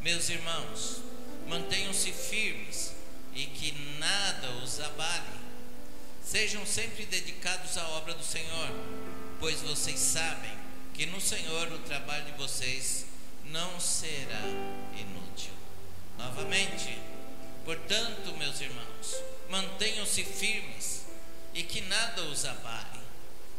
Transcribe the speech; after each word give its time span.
Meus 0.00 0.30
irmãos, 0.30 1.02
mantenham-se 1.46 2.10
firmes 2.10 2.94
e 3.34 3.44
que 3.44 3.72
nada 3.98 4.48
os 4.64 4.80
abale. 4.80 5.40
Sejam 6.24 6.64
sempre 6.64 7.04
dedicados 7.04 7.76
à 7.76 7.86
obra 7.90 8.14
do 8.14 8.24
Senhor, 8.24 8.70
pois 9.38 9.60
vocês 9.60 10.00
sabem 10.00 10.52
que 10.94 11.04
no 11.04 11.20
Senhor 11.20 11.70
o 11.70 11.78
trabalho 11.80 12.24
de 12.24 12.32
vocês 12.32 13.04
não 13.44 13.78
será 13.78 14.40
inútil. 14.98 15.52
Novamente, 16.16 16.98
portanto, 17.66 18.34
meus 18.38 18.58
irmãos, 18.58 19.22
mantenham-se 19.50 20.24
firmes 20.24 21.04
e 21.52 21.62
que 21.62 21.82
nada 21.82 22.22
os 22.22 22.46
abale. 22.46 23.00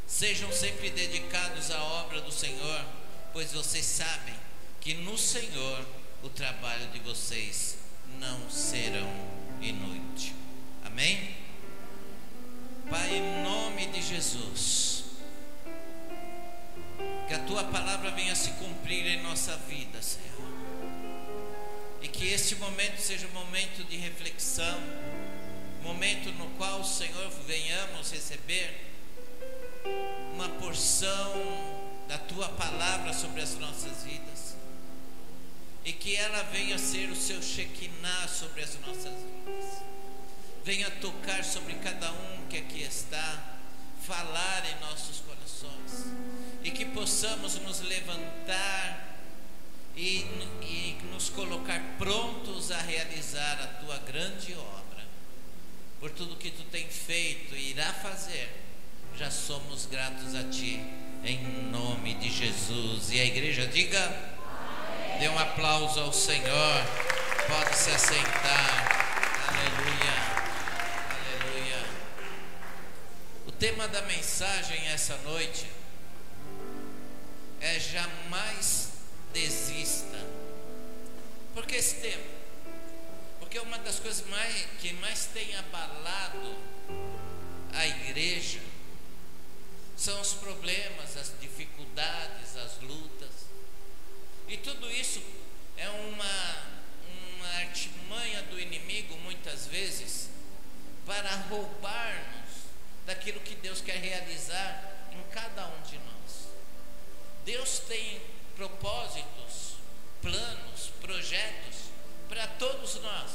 Sejam 0.08 0.52
sempre 0.52 0.90
dedicados 0.90 1.70
à 1.70 1.84
obra 1.84 2.20
do 2.22 2.32
Senhor, 2.32 2.84
pois 3.32 3.52
vocês 3.52 3.86
sabem 3.86 4.34
que 4.80 4.96
no 4.96 5.16
Senhor 5.20 6.01
o 6.24 6.30
trabalho 6.30 6.88
de 6.88 7.00
vocês 7.00 7.78
não 8.20 8.50
serão 8.50 9.10
inútil. 9.62 10.34
Amém? 10.86 11.36
Pai, 12.90 13.16
em 13.16 13.44
nome 13.44 13.88
de 13.88 14.02
Jesus, 14.02 15.06
que 17.28 17.34
a 17.34 17.40
tua 17.40 17.64
palavra 17.64 18.12
venha 18.12 18.36
se 18.36 18.52
cumprir 18.52 19.06
em 19.08 19.24
nossa 19.24 19.56
vida, 19.58 20.02
Senhor. 20.02 20.30
E 22.02 22.08
que 22.08 22.28
este 22.28 22.56
momento 22.56 22.98
seja 23.00 23.28
um 23.28 23.32
momento 23.32 23.84
de 23.86 23.96
reflexão, 23.98 24.80
momento 25.82 26.32
no 26.34 26.48
qual, 26.58 26.84
Senhor, 26.84 27.30
venhamos 27.48 28.12
receber 28.12 28.92
uma 30.34 30.50
porção 30.50 31.34
da 32.08 32.18
tua 32.18 32.50
palavra 32.50 33.14
sobre 33.14 33.42
as 33.42 33.56
nossas 33.58 34.04
vidas. 34.04 34.51
E 35.84 35.94
que 35.94 36.16
ela 36.16 36.44
venha 36.44 36.78
ser 36.78 37.10
o 37.10 37.16
seu 37.16 37.42
Shekinah 37.42 38.28
sobre 38.28 38.62
as 38.62 38.80
nossas 38.82 39.14
vidas. 39.14 39.82
Venha 40.64 40.92
tocar 40.92 41.44
sobre 41.44 41.74
cada 41.76 42.12
um 42.12 42.48
que 42.48 42.58
aqui 42.58 42.84
está, 42.84 43.58
falar 44.06 44.64
em 44.70 44.80
nossos 44.80 45.22
corações. 45.22 46.14
E 46.64 46.72
que 46.72 46.86
possamos 46.86 47.56
nos 47.56 47.82
levantar 47.82 49.18
e, 49.96 50.20
e 50.62 50.98
nos 51.12 51.30
colocar 51.30 51.82
prontos 51.98 52.72
a 52.72 52.80
realizar 52.80 53.60
a 53.62 53.68
tua 53.84 53.98
grande 53.98 54.54
obra. 54.54 55.04
Por 56.00 56.12
tudo 56.12 56.36
que 56.36 56.52
tu 56.52 56.64
tem 56.66 56.88
feito 56.88 57.56
e 57.56 57.72
irá 57.72 57.92
fazer 57.94 58.62
já 59.18 59.30
somos 59.30 59.86
gratos 59.86 60.34
a 60.34 60.44
Ti, 60.46 60.82
em 61.24 61.70
nome 61.70 62.16
de 62.16 62.30
Jesus. 62.30 63.12
E 63.12 63.20
a 63.20 63.26
igreja 63.26 63.68
diga. 63.68 64.31
Dê 65.22 65.30
um 65.30 65.38
aplauso 65.38 66.00
ao 66.00 66.12
Senhor, 66.12 66.84
pode 67.48 67.78
se 67.78 67.92
assentar. 67.92 68.90
Aleluia, 69.50 70.16
aleluia. 71.12 71.86
O 73.46 73.52
tema 73.52 73.88
da 73.88 74.02
mensagem 74.02 74.88
essa 74.88 75.16
noite 75.18 75.70
é: 77.60 77.80
jamais 77.80 78.94
desista. 79.32 80.18
Por 81.54 81.68
que 81.68 81.76
esse 81.76 81.98
tema? 81.98 82.24
Porque 83.40 83.60
uma 83.60 83.78
das 83.78 84.00
coisas 84.00 84.28
mais, 84.28 84.66
que 84.80 84.92
mais 84.94 85.28
tem 85.28 85.56
abalado 85.56 86.58
a 87.74 87.86
igreja 87.86 88.60
são 89.96 90.20
os 90.20 90.34
problemas, 90.34 91.16
as 91.16 91.32
dificuldades, 91.40 92.58
as 92.58 92.82
lutas. 92.82 93.21
E 94.52 94.58
tudo 94.58 94.92
isso 94.92 95.22
é 95.78 95.88
uma, 95.90 96.58
uma 97.38 97.48
artimanha 97.60 98.44
do 98.44 98.60
inimigo, 98.60 99.16
muitas 99.20 99.66
vezes, 99.68 100.30
para 101.06 101.34
roubar-nos 101.48 102.66
daquilo 103.06 103.40
que 103.40 103.56
Deus 103.56 103.80
quer 103.80 103.96
realizar 103.96 105.08
em 105.14 105.24
cada 105.32 105.68
um 105.68 105.82
de 105.84 105.98
nós. 106.00 106.50
Deus 107.46 107.80
tem 107.80 108.22
propósitos, 108.58 109.78
planos, 110.22 110.92
projetos 111.00 111.90
para 112.28 112.46
todos 112.48 112.96
nós. 112.96 113.32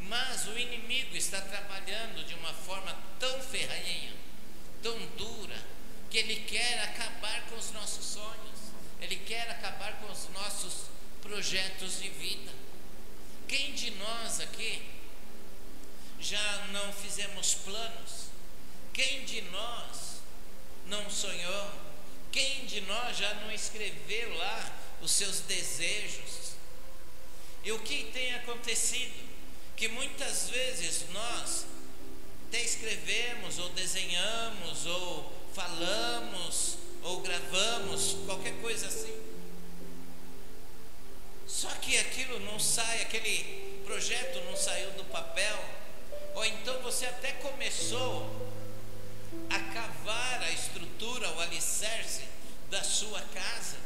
Mas 0.00 0.46
o 0.46 0.58
inimigo 0.58 1.14
está 1.14 1.42
trabalhando 1.42 2.24
de 2.26 2.32
uma 2.32 2.54
forma 2.54 2.96
tão 3.20 3.38
ferrenha 3.42 4.18
tão 4.82 4.98
dura, 5.16 5.56
que 6.10 6.18
Ele 6.18 6.36
quer 6.36 6.80
acabar 6.84 7.42
com 7.48 7.56
os 7.56 7.70
nossos 7.72 8.04
sonhos, 8.04 8.47
Ele 9.00 9.16
quer 9.16 9.50
acabar 9.50 10.00
com 10.00 10.10
os 10.10 10.28
nossos 10.30 10.86
projetos 11.22 12.00
de 12.00 12.08
vida. 12.08 12.50
Quem 13.46 13.72
de 13.72 13.90
nós 13.92 14.40
aqui 14.40 14.82
já 16.20 16.66
não 16.72 16.92
fizemos 16.92 17.54
planos? 17.54 18.28
Quem 18.92 19.24
de 19.24 19.42
nós 19.42 20.20
não 20.86 21.08
sonhou? 21.10 21.72
Quem 22.32 22.66
de 22.66 22.80
nós 22.82 23.16
já 23.16 23.32
não 23.34 23.52
escreveu 23.52 24.36
lá 24.36 24.72
os 25.00 25.12
seus 25.12 25.40
desejos? 25.40 26.52
E 27.64 27.72
o 27.72 27.78
que 27.80 28.04
tem 28.12 28.34
acontecido? 28.34 29.28
Que 29.76 29.88
muitas 29.88 30.50
vezes 30.50 31.08
nós 31.10 31.66
até 32.48 32.62
escrevemos, 32.62 33.58
ou 33.58 33.68
desenhamos, 33.70 34.86
ou 34.86 35.32
falamos, 35.54 36.77
ou 37.02 37.20
gravamos, 37.20 38.16
qualquer 38.26 38.60
coisa 38.60 38.86
assim. 38.86 39.16
Só 41.46 41.68
que 41.76 41.96
aquilo 41.98 42.38
não 42.40 42.58
sai, 42.58 43.02
aquele 43.02 43.82
projeto 43.84 44.44
não 44.44 44.56
saiu 44.56 44.90
do 44.92 45.04
papel, 45.04 45.58
ou 46.34 46.44
então 46.44 46.80
você 46.82 47.06
até 47.06 47.32
começou 47.32 48.48
a 49.50 49.58
cavar 49.58 50.42
a 50.42 50.50
estrutura, 50.52 51.30
o 51.32 51.40
alicerce 51.40 52.24
da 52.70 52.82
sua 52.84 53.20
casa. 53.34 53.76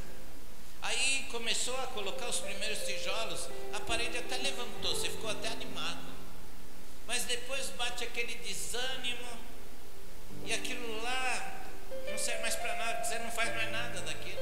Aí 0.82 1.26
começou 1.30 1.76
a 1.80 1.86
colocar 1.88 2.28
os 2.28 2.40
primeiros 2.40 2.80
tijolos, 2.80 3.48
a 3.72 3.80
parede 3.80 4.18
até 4.18 4.36
levantou, 4.38 4.94
você 4.94 5.08
ficou 5.08 5.30
até 5.30 5.48
animado 5.48 6.12
mas 7.12 7.24
depois 7.24 7.68
bate 7.76 8.04
aquele 8.04 8.34
desânimo 8.36 9.38
e 10.46 10.52
aquilo 10.54 11.02
lá 11.02 11.61
não 12.10 12.18
serve 12.18 12.42
mais 12.42 12.56
para 12.56 12.74
nada, 12.76 13.04
você 13.04 13.18
não 13.18 13.30
faz 13.30 13.54
mais 13.54 13.70
nada 13.70 14.00
daquilo. 14.02 14.40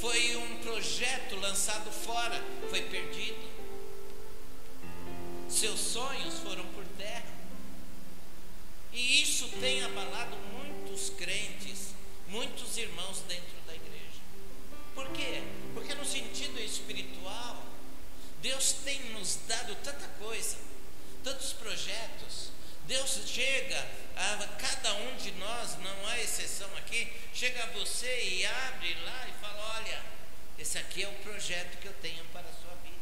Foi 0.00 0.36
um 0.36 0.58
projeto 0.58 1.36
lançado 1.36 1.90
fora, 1.90 2.40
foi 2.70 2.82
perdido. 2.82 3.48
Seus 5.48 5.80
sonhos 5.80 6.38
foram 6.40 6.64
por 6.66 6.84
terra. 6.96 7.38
E 8.92 9.22
isso 9.22 9.48
tem 9.60 9.82
abalado 9.82 10.36
muitos 10.52 11.10
crentes, 11.10 11.94
muitos 12.28 12.76
irmãos 12.76 13.20
dentro 13.28 13.56
da 13.66 13.74
igreja. 13.74 14.20
Por 14.94 15.08
quê? 15.10 15.42
Porque 15.74 15.94
no 15.94 16.04
sentido 16.04 16.60
espiritual, 16.60 17.64
Deus 18.40 18.72
tem 18.84 19.00
nos 19.10 19.38
dado 19.46 19.74
tanta 19.82 20.06
coisa 20.20 20.68
tantos 21.22 21.52
projetos. 21.52 22.50
Deus 22.88 23.20
chega 23.26 23.86
a 24.16 24.46
cada 24.58 24.94
um 24.94 25.16
de 25.16 25.30
nós, 25.32 25.76
não 25.78 26.06
há 26.06 26.18
exceção 26.20 26.68
aqui, 26.78 27.06
chega 27.34 27.62
a 27.62 27.66
você 27.66 28.24
e 28.24 28.46
abre 28.46 28.94
lá 29.04 29.28
e 29.28 29.40
fala: 29.42 29.74
Olha, 29.76 30.02
esse 30.58 30.78
aqui 30.78 31.02
é 31.02 31.08
o 31.08 31.12
projeto 31.16 31.78
que 31.78 31.86
eu 31.86 31.92
tenho 32.00 32.24
para 32.32 32.48
a 32.48 32.52
sua 32.52 32.74
vida. 32.82 32.96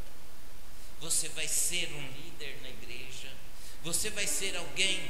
Você 1.00 1.28
vai 1.28 1.46
ser 1.46 1.88
um 1.92 2.10
líder 2.20 2.58
na 2.62 2.68
igreja, 2.68 3.32
você 3.84 4.10
vai 4.10 4.26
ser 4.26 4.56
alguém 4.56 5.08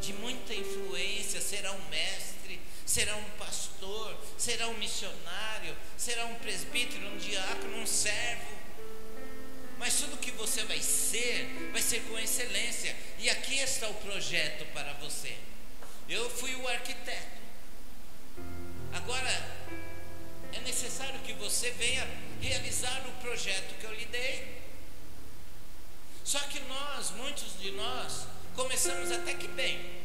de 0.00 0.14
muita 0.14 0.54
influência, 0.54 1.38
será 1.42 1.72
um 1.72 1.88
mestre, 1.90 2.58
será 2.86 3.14
um 3.16 3.30
pastor, 3.32 4.18
será 4.38 4.68
um 4.68 4.78
missionário, 4.78 5.76
será 5.98 6.24
um 6.24 6.34
presbítero, 6.36 7.06
um 7.08 7.18
diácono, 7.18 7.76
um 7.76 7.86
servo 7.86 8.63
mas 9.78 9.94
tudo 9.94 10.16
que 10.18 10.30
você 10.32 10.64
vai 10.64 10.80
ser, 10.80 11.70
vai 11.72 11.82
ser 11.82 12.00
com 12.02 12.18
excelência. 12.18 12.94
E 13.18 13.28
aqui 13.28 13.58
está 13.58 13.88
o 13.88 13.94
projeto 13.94 14.64
para 14.72 14.92
você. 14.94 15.36
Eu 16.08 16.28
fui 16.30 16.54
o 16.54 16.68
arquiteto. 16.68 17.42
Agora, 18.92 19.30
é 20.52 20.60
necessário 20.60 21.18
que 21.20 21.32
você 21.34 21.70
venha 21.72 22.06
realizar 22.40 23.04
o 23.08 23.12
projeto 23.22 23.78
que 23.78 23.84
eu 23.84 23.94
lhe 23.94 24.06
dei. 24.06 24.62
Só 26.24 26.38
que 26.40 26.60
nós, 26.60 27.10
muitos 27.10 27.58
de 27.60 27.70
nós, 27.72 28.26
começamos 28.54 29.10
até 29.10 29.34
que 29.34 29.48
bem. 29.48 30.02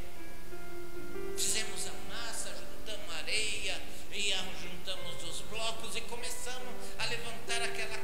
Fizemos 1.38 1.88
a 1.88 2.13
massa, 2.13 2.50
juntamos 2.50 3.16
areia, 3.16 3.81
e 4.12 4.33
juntamos 4.62 5.24
os 5.24 5.42
blocos 5.42 5.95
e 5.95 6.01
começamos 6.01 6.74
a 6.98 7.06
levantar 7.06 7.62
aquela 7.62 7.98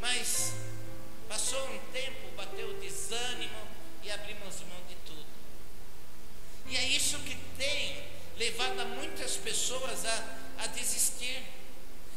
Mas 0.00 0.54
passou 1.28 1.62
um 1.70 1.78
tempo, 1.92 2.34
bateu 2.36 2.70
o 2.70 2.80
desânimo 2.80 3.68
e 4.02 4.10
abrimos 4.10 4.60
mão 4.62 4.80
de 4.88 4.94
tudo. 5.06 5.26
E 6.66 6.76
é 6.76 6.88
isso 6.88 7.18
que 7.20 7.36
tem 7.56 8.02
levado 8.36 8.80
a 8.80 8.84
muitas 8.84 9.36
pessoas 9.36 10.04
a, 10.06 10.38
a 10.58 10.66
desistir 10.68 11.42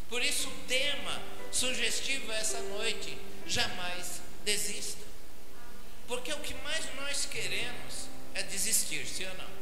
Por 0.09 0.21
isso, 0.23 0.47
o 0.47 0.67
tema 0.67 1.21
sugestivo 1.51 2.31
essa 2.31 2.59
noite: 2.59 3.17
jamais 3.47 4.21
desista. 4.45 5.03
Porque 6.07 6.31
o 6.31 6.39
que 6.39 6.53
mais 6.55 6.85
nós 6.95 7.25
queremos 7.25 8.07
é 8.35 8.43
desistir, 8.43 9.07
sim 9.07 9.25
ou 9.25 9.33
não? 9.35 9.53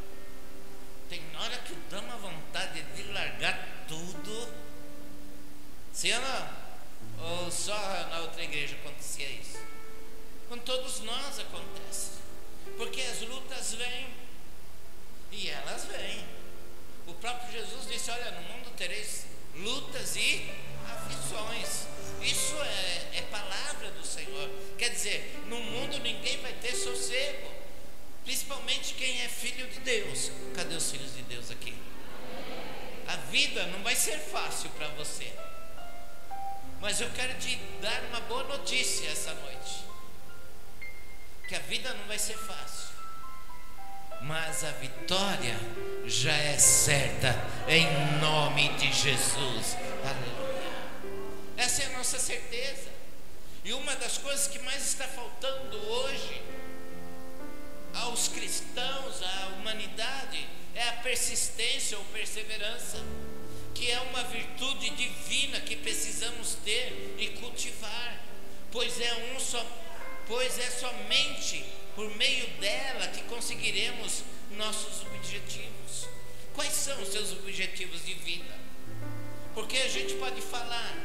Tem 1.09 1.21
hora 1.38 1.57
que 1.59 1.73
dá 1.89 2.01
uma 2.01 2.18
vontade 2.18 2.81
de 2.81 3.03
largar 3.12 3.85
tudo. 3.88 4.53
Sim 5.94 6.13
ou 6.13 6.21
não? 6.21 6.61
Ou 7.19 7.51
só 7.51 7.77
na 8.09 8.19
outra 8.21 8.44
igreja 8.44 8.75
acontecia 8.75 9.30
isso? 9.30 9.59
Com 10.50 10.57
todos 10.57 11.00
nós 11.01 11.39
acontece. 11.39 12.12
Porque 12.77 13.01
as 13.01 13.21
lutas 13.21 13.74
vêm. 13.74 14.07
E 15.31 15.50
elas 15.50 15.86
vêm. 15.86 16.25
O 17.07 17.13
próprio 17.13 17.51
Jesus 17.51 17.88
disse: 17.88 18.12
Olha, 18.12 18.31
no 18.31 18.42
mundo 18.42 18.71
tereis 18.75 19.25
lutas 19.56 20.15
e 20.15 20.50
aflições. 20.88 21.88
Isso 22.21 22.56
é, 22.62 23.18
é 23.18 23.21
palavra 23.31 23.92
do 23.92 24.06
Senhor. 24.06 24.50
Quer 24.77 24.89
dizer, 24.89 25.42
no 25.47 25.59
mundo 25.59 26.00
ninguém 26.00 26.38
vai 26.42 26.54
ter 26.54 26.75
sossego. 26.75 27.51
Principalmente 28.24 28.94
quem 28.94 29.21
é 29.21 29.27
filho 29.27 29.68
de 29.68 29.80
Deus. 29.80 30.31
Cadê 30.56 30.75
os 30.75 30.92
filhos 30.92 31.15
de 31.15 31.24
Deus 31.24 31.50
aqui? 31.50 31.74
A 33.07 33.15
vida 33.31 33.65
não 33.68 33.81
vai 33.83 33.95
ser 33.95 34.18
fácil 34.19 34.69
para 34.71 34.88
você. 34.89 35.31
Mas 36.81 37.00
eu 37.00 37.10
quero 37.12 37.33
te 37.36 37.56
dar 37.80 38.01
uma 38.10 38.19
boa 38.22 38.44
notícia 38.45 39.07
essa 39.07 39.33
noite. 39.36 39.86
Que 41.48 41.56
a 41.56 41.60
vida 41.60 41.94
não 41.94 42.06
vai 42.07 42.18
ser 42.18 42.36
fácil. 42.38 42.89
Mas 44.24 44.63
a 44.63 44.72
vitória 44.72 45.56
já 46.06 46.36
é 46.36 46.57
certa 46.57 47.36
em 47.68 47.86
nome 48.19 48.69
de 48.78 48.92
Jesus. 48.92 49.78
Aleluia. 50.04 50.72
Essa 51.56 51.83
é 51.83 51.86
a 51.86 51.98
nossa 51.98 52.18
certeza. 52.18 52.89
E 53.63 53.74
uma 53.74 53.95
das 53.98 54.18
coisas 54.18 54.48
que 54.48 54.57
mais 54.60 54.83
está 54.83 55.07
faltando 55.07 55.78
hoje 55.78 56.42
aos 57.94 58.28
cristãos, 58.28 59.22
à 59.22 59.48
humanidade, 59.50 60.48
é 60.74 60.89
a 60.89 60.94
persistência 60.94 61.98
ou 61.98 62.04
perseverança, 62.06 62.98
que 63.73 63.89
é 63.89 64.00
uma 64.01 64.23
virtude 64.23 64.89
divina 64.91 65.59
que 65.62 65.75
precisamos 65.75 66.56
ter 66.63 67.15
e 67.18 67.29
cultivar, 67.39 68.23
pois 68.71 69.00
é 69.00 69.33
um 69.33 69.39
só, 69.39 69.65
pois 70.27 70.57
é 70.59 70.69
somente 70.69 71.65
por 71.95 72.09
meio 72.15 72.47
dela 72.59 73.07
que 73.07 73.21
conseguiremos 73.23 74.23
nossos 74.51 75.01
objetivos. 75.01 76.07
Quais 76.53 76.73
são 76.73 77.01
os 77.01 77.09
seus 77.09 77.31
objetivos 77.31 78.06
de 78.06 78.13
vida? 78.15 78.59
Porque 79.53 79.77
a 79.77 79.88
gente 79.88 80.13
pode 80.15 80.41
falar 80.41 80.95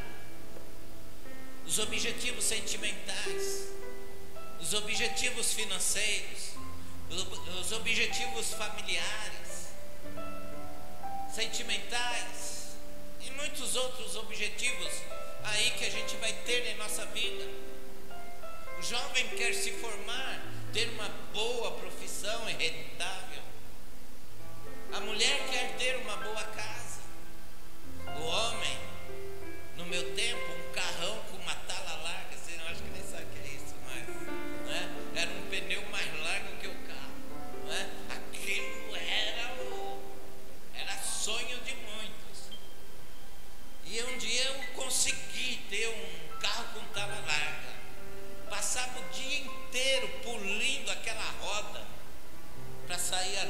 os 1.67 1.79
objetivos 1.79 2.45
sentimentais, 2.45 3.69
os 4.61 4.73
objetivos 4.75 5.53
financeiros, 5.53 6.51
os 7.61 7.73
objetivos 7.73 8.53
familiares, 8.55 9.46
jovem 18.89 19.29
quer 19.31 19.53
se 19.53 19.73
formar, 19.73 20.43
ter 20.73 20.89
uma 20.91 21.09
boa 21.33 21.73
profissão 21.73 22.45
rentável. 22.45 23.43
A 24.93 25.01
mulher 25.01 25.49
quer 25.51 25.77
ter 25.77 25.97
uma 25.97 26.17
boa 26.17 26.43
casa. 26.45 27.01
O 28.19 28.23
homem, 28.23 28.79
no 29.77 29.85
meu 29.87 30.15
tempo, 30.15 30.56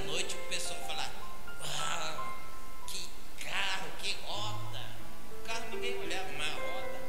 noite 0.04 0.36
o 0.36 0.48
pessoal 0.48 0.78
falar: 0.86 1.10
Uau, 1.60 2.38
que 2.86 3.08
carro, 3.44 3.90
que 3.98 4.16
roda. 4.26 4.80
O 5.32 5.46
carro 5.46 5.64
ninguém 5.70 5.98
olhava, 5.98 6.32
mas 6.32 6.52
roda. 6.52 7.00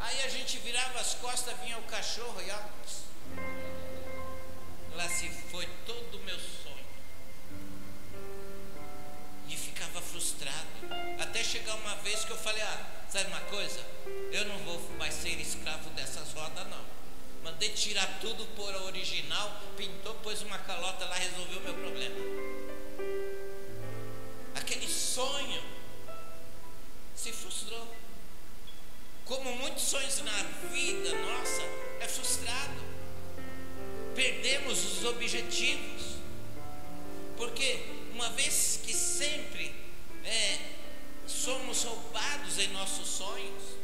Aí 0.00 0.22
a 0.22 0.28
gente 0.28 0.58
virava 0.58 1.00
as 1.00 1.14
costas, 1.14 1.58
vinha 1.60 1.78
o 1.78 1.82
cachorro 1.82 2.40
e 2.40 2.50
ó, 2.50 2.58
lá 4.96 5.08
se 5.08 5.28
foi 5.50 5.66
todo 5.84 6.18
o 6.18 6.24
meu 6.24 6.38
sonho. 6.38 6.86
E 9.48 9.56
ficava 9.56 10.00
frustrado. 10.00 10.66
Até 11.20 11.42
chegar 11.42 11.74
uma 11.76 11.96
vez 11.96 12.24
que 12.24 12.30
eu 12.30 12.38
falei: 12.38 12.62
Ah, 12.62 12.86
sabe 13.08 13.26
uma 13.28 13.40
coisa? 13.42 13.80
Eu 14.32 14.44
não 14.46 14.58
vou 14.58 14.80
mais 14.98 15.14
ser 15.14 15.40
escravo 15.40 15.90
dessas 15.90 16.32
rodas, 16.32 16.66
não. 16.68 16.95
Mandei 17.46 17.68
tirar 17.68 18.18
tudo 18.20 18.44
por 18.56 18.74
original, 18.86 19.62
pintou, 19.76 20.12
pôs 20.14 20.42
uma 20.42 20.58
calota 20.58 21.04
lá, 21.04 21.14
resolveu 21.14 21.60
o 21.60 21.62
meu 21.62 21.74
problema. 21.74 22.16
Aquele 24.56 24.88
sonho 24.88 25.62
se 27.14 27.30
frustrou. 27.30 27.86
Como 29.24 29.48
muitos 29.58 29.84
sonhos 29.84 30.20
na 30.22 30.42
vida 30.72 31.14
nossa 31.14 31.62
é 32.00 32.08
frustrado. 32.08 32.82
Perdemos 34.16 34.84
os 34.84 35.04
objetivos. 35.04 36.16
Porque 37.36 37.86
uma 38.12 38.28
vez 38.30 38.80
que 38.84 38.92
sempre 38.92 39.72
é, 40.24 40.58
somos 41.28 41.84
roubados 41.84 42.58
em 42.58 42.66
nossos 42.72 43.06
sonhos, 43.06 43.75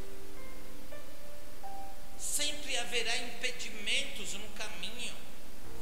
sempre 2.72 2.78
haverá 2.78 3.16
impedimentos 3.18 4.32
no 4.34 4.48
caminho 4.50 5.14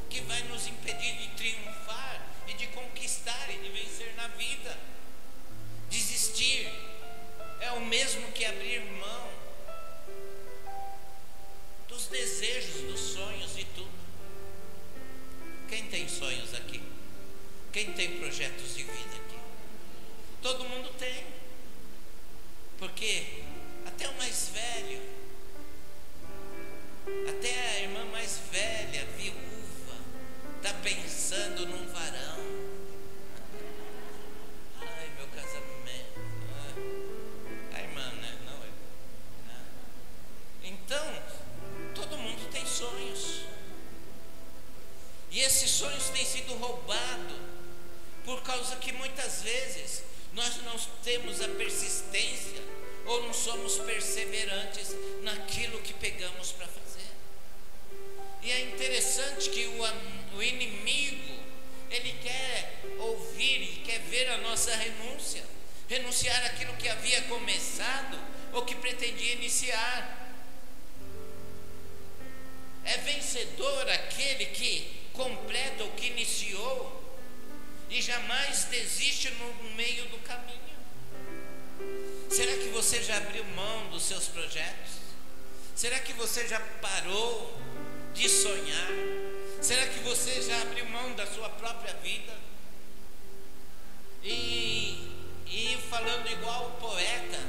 que 0.09 0.21
vai 0.21 0.41
nos 0.43 0.67
impedir 0.67 1.15
de 1.15 1.29
triunfar 1.29 2.21
e 2.47 2.53
de 2.53 2.67
conquistar 2.67 3.49
e 3.49 3.57
de 3.59 3.69
vencer 3.69 4.13
na 4.15 4.27
vida. 4.29 4.77
Desistir 5.89 6.69
é 7.61 7.71
o 7.71 7.81
mesmo 7.85 8.29
que 8.33 8.43
abrir 8.43 8.81
mão 8.81 9.29
dos 11.87 12.07
desejos, 12.07 12.81
dos 12.81 12.99
sonhos 12.99 13.57
e 13.57 13.63
tudo. 13.63 13.91
Quem 15.69 15.85
tem 15.85 16.09
sonhos 16.09 16.53
aqui? 16.53 16.81
Quem 17.71 17.93
tem 17.93 18.19
projetos 18.19 18.75
de 18.75 18.83
vida 18.83 19.15
aqui? 19.15 19.39
Todo 20.41 20.65
mundo 20.65 20.93
tem. 20.99 21.23
Porque 22.77 23.43
até 23.85 24.09
o 24.09 24.17
mais 24.17 24.49
velho, 24.49 25.20
até 27.27 27.59
a 27.59 27.79
irmã 27.81 28.05
mais 28.05 28.39
velha, 28.51 29.05
viúva, 29.17 29.95
está 30.57 30.73
pensando 30.83 31.65
num 31.65 31.87
varão. 31.87 32.37
Ai, 34.81 35.09
meu 35.17 35.27
casamento. 35.27 36.19
Ah, 36.53 37.77
a 37.77 37.81
irmã, 37.81 38.11
né? 38.21 38.37
Não 38.45 38.53
eu. 38.53 38.73
né? 39.47 39.65
Então, 40.63 41.23
todo 41.95 42.17
mundo 42.17 42.49
tem 42.51 42.65
sonhos. 42.65 43.41
E 45.31 45.39
esses 45.39 45.69
sonhos 45.71 46.09
têm 46.09 46.25
sido 46.25 46.53
roubados 46.55 47.37
por 48.25 48.41
causa 48.43 48.75
que 48.75 48.91
muitas 48.91 49.41
vezes 49.41 50.03
nós 50.33 50.57
não 50.63 50.77
temos 51.03 51.41
a 51.41 51.47
persistência 51.47 52.61
ou 53.05 53.23
não 53.23 53.33
somos 53.33 53.77
perseverantes 53.79 54.95
naquilo 55.23 55.81
que 55.81 55.93
pegamos 55.93 56.51
para 56.51 56.67
fazer. 56.67 56.80
E 58.43 58.51
é 58.51 58.61
interessante 58.61 59.49
que 59.49 59.65
o, 59.67 60.37
o 60.37 60.43
inimigo, 60.43 61.39
ele 61.89 62.13
quer 62.23 62.81
ouvir 62.97 63.61
e 63.61 63.81
quer 63.85 63.99
ver 63.99 64.29
a 64.29 64.37
nossa 64.37 64.75
renúncia, 64.75 65.43
renunciar 65.87 66.45
aquilo 66.45 66.73
que 66.77 66.89
havia 66.89 67.21
começado 67.23 68.17
ou 68.53 68.65
que 68.65 68.75
pretendia 68.75 69.33
iniciar. 69.33 70.33
É 72.83 72.97
vencedor 72.97 73.89
aquele 73.89 74.45
que 74.47 75.01
completa 75.13 75.83
o 75.83 75.91
que 75.91 76.07
iniciou 76.07 77.01
e 77.89 78.01
jamais 78.01 78.65
desiste 78.65 79.29
no 79.31 79.53
meio 79.75 80.05
do 80.05 80.17
caminho. 80.19 80.61
Será 82.29 82.53
que 82.53 82.69
você 82.69 83.03
já 83.03 83.17
abriu 83.17 83.43
mão 83.43 83.89
dos 83.89 84.03
seus 84.03 84.27
projetos? 84.27 85.01
Será 85.75 85.99
que 85.99 86.13
você 86.13 86.47
já 86.47 86.59
parou 86.81 87.59
de 88.13 88.29
sonhar? 88.29 88.87
Será 89.61 89.87
que 89.87 89.99
você 89.99 90.41
já 90.41 90.61
abriu 90.61 90.85
mão 90.87 91.13
da 91.13 91.25
sua 91.27 91.49
própria 91.49 91.93
vida? 91.95 92.33
E, 94.23 95.09
E 95.47 95.77
falando 95.89 96.29
igual 96.31 96.67
o 96.67 96.79
poeta, 96.79 97.39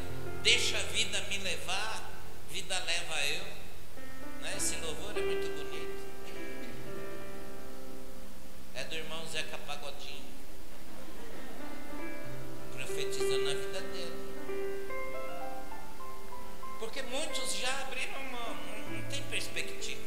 deixa 0.42 0.76
a 0.76 0.82
vida 0.82 1.20
me 1.28 1.38
levar, 1.38 2.10
vida 2.50 2.76
leva 2.80 3.26
eu. 3.26 3.44
Né? 4.40 4.54
Esse 4.56 4.76
louvor 4.76 5.16
é 5.16 5.20
muito 5.20 5.46
bonito. 5.56 6.02
É 8.74 8.84
do 8.84 8.94
irmão 8.96 9.24
Zeca 9.26 9.56
Pagodinho, 9.58 10.24
profetizando 12.72 13.44
na 13.44 13.54
vida 13.54 13.80
dele. 13.80 14.32
Porque 16.80 17.02
muitos 17.02 17.54
já 17.54 17.80
abriram 17.82 18.24
mão, 18.32 18.56
não 18.90 19.02
tem 19.08 19.22
perspectiva. 19.24 20.01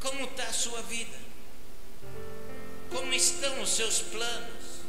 Como 0.00 0.24
está 0.24 0.44
a 0.44 0.52
sua 0.52 0.80
vida? 0.82 1.18
Como 2.90 3.12
estão 3.12 3.60
os 3.60 3.70
seus 3.70 4.00
planos? 4.00 4.80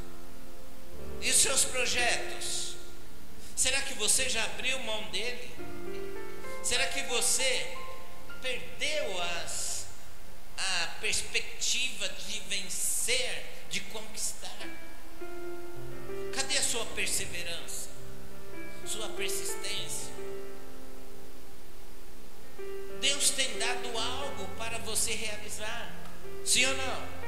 E 1.21 1.29
os 1.29 1.35
seus 1.35 1.65
projetos? 1.65 2.75
Será 3.55 3.81
que 3.81 3.93
você 3.95 4.27
já 4.29 4.43
abriu 4.45 4.79
mão 4.79 5.03
dele? 5.11 5.51
Será 6.63 6.87
que 6.87 7.03
você 7.03 7.77
perdeu 8.41 9.21
as, 9.21 9.85
a 10.57 10.87
perspectiva 10.99 12.07
de 12.09 12.39
vencer, 12.49 13.45
de 13.69 13.81
conquistar? 13.81 14.57
Cadê 16.33 16.57
a 16.57 16.63
sua 16.63 16.85
perseverança? 16.87 17.89
Sua 18.85 19.09
persistência? 19.09 19.90
Deus 23.01 23.31
tem 23.31 23.57
dado 23.57 23.97
algo 23.97 24.47
para 24.57 24.77
você 24.79 25.11
realizar. 25.13 25.93
Sim 26.45 26.65
ou 26.67 26.77
não? 26.77 27.21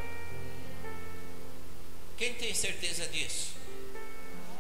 Quem 2.15 2.33
tem 2.35 2.53
certeza 2.53 3.07
disso? 3.07 3.53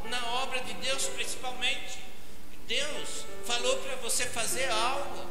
na 0.09 0.25
obra 0.41 0.59
de 0.61 0.73
Deus, 0.75 1.05
principalmente. 1.07 1.99
Deus 2.67 3.25
falou 3.45 3.77
para 3.77 3.95
você 3.97 4.25
fazer 4.25 4.69
algo, 4.69 5.27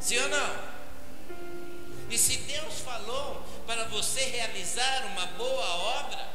sim 0.00 0.18
ou 0.18 0.28
não? 0.28 0.74
E 2.10 2.18
se 2.18 2.36
Deus 2.38 2.80
falou 2.80 3.42
para 3.66 3.84
você 3.84 4.24
realizar 4.24 5.06
uma 5.06 5.26
boa 5.26 5.66
obra, 6.00 6.34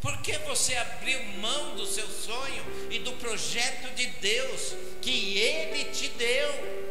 por 0.00 0.20
que 0.22 0.38
você 0.38 0.74
abriu 0.76 1.22
mão 1.40 1.76
do 1.76 1.86
seu 1.86 2.08
sonho 2.08 2.64
e 2.90 2.98
do 3.00 3.12
projeto 3.12 3.94
de 3.94 4.06
Deus 4.06 4.74
que 5.02 5.38
Ele 5.38 5.84
te 5.86 6.08
deu? 6.08 6.85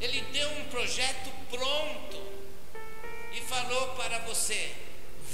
Ele 0.00 0.20
deu 0.32 0.48
um 0.52 0.64
projeto 0.70 1.30
pronto 1.50 2.22
e 3.32 3.40
falou 3.42 3.88
para 3.94 4.18
você: 4.20 4.72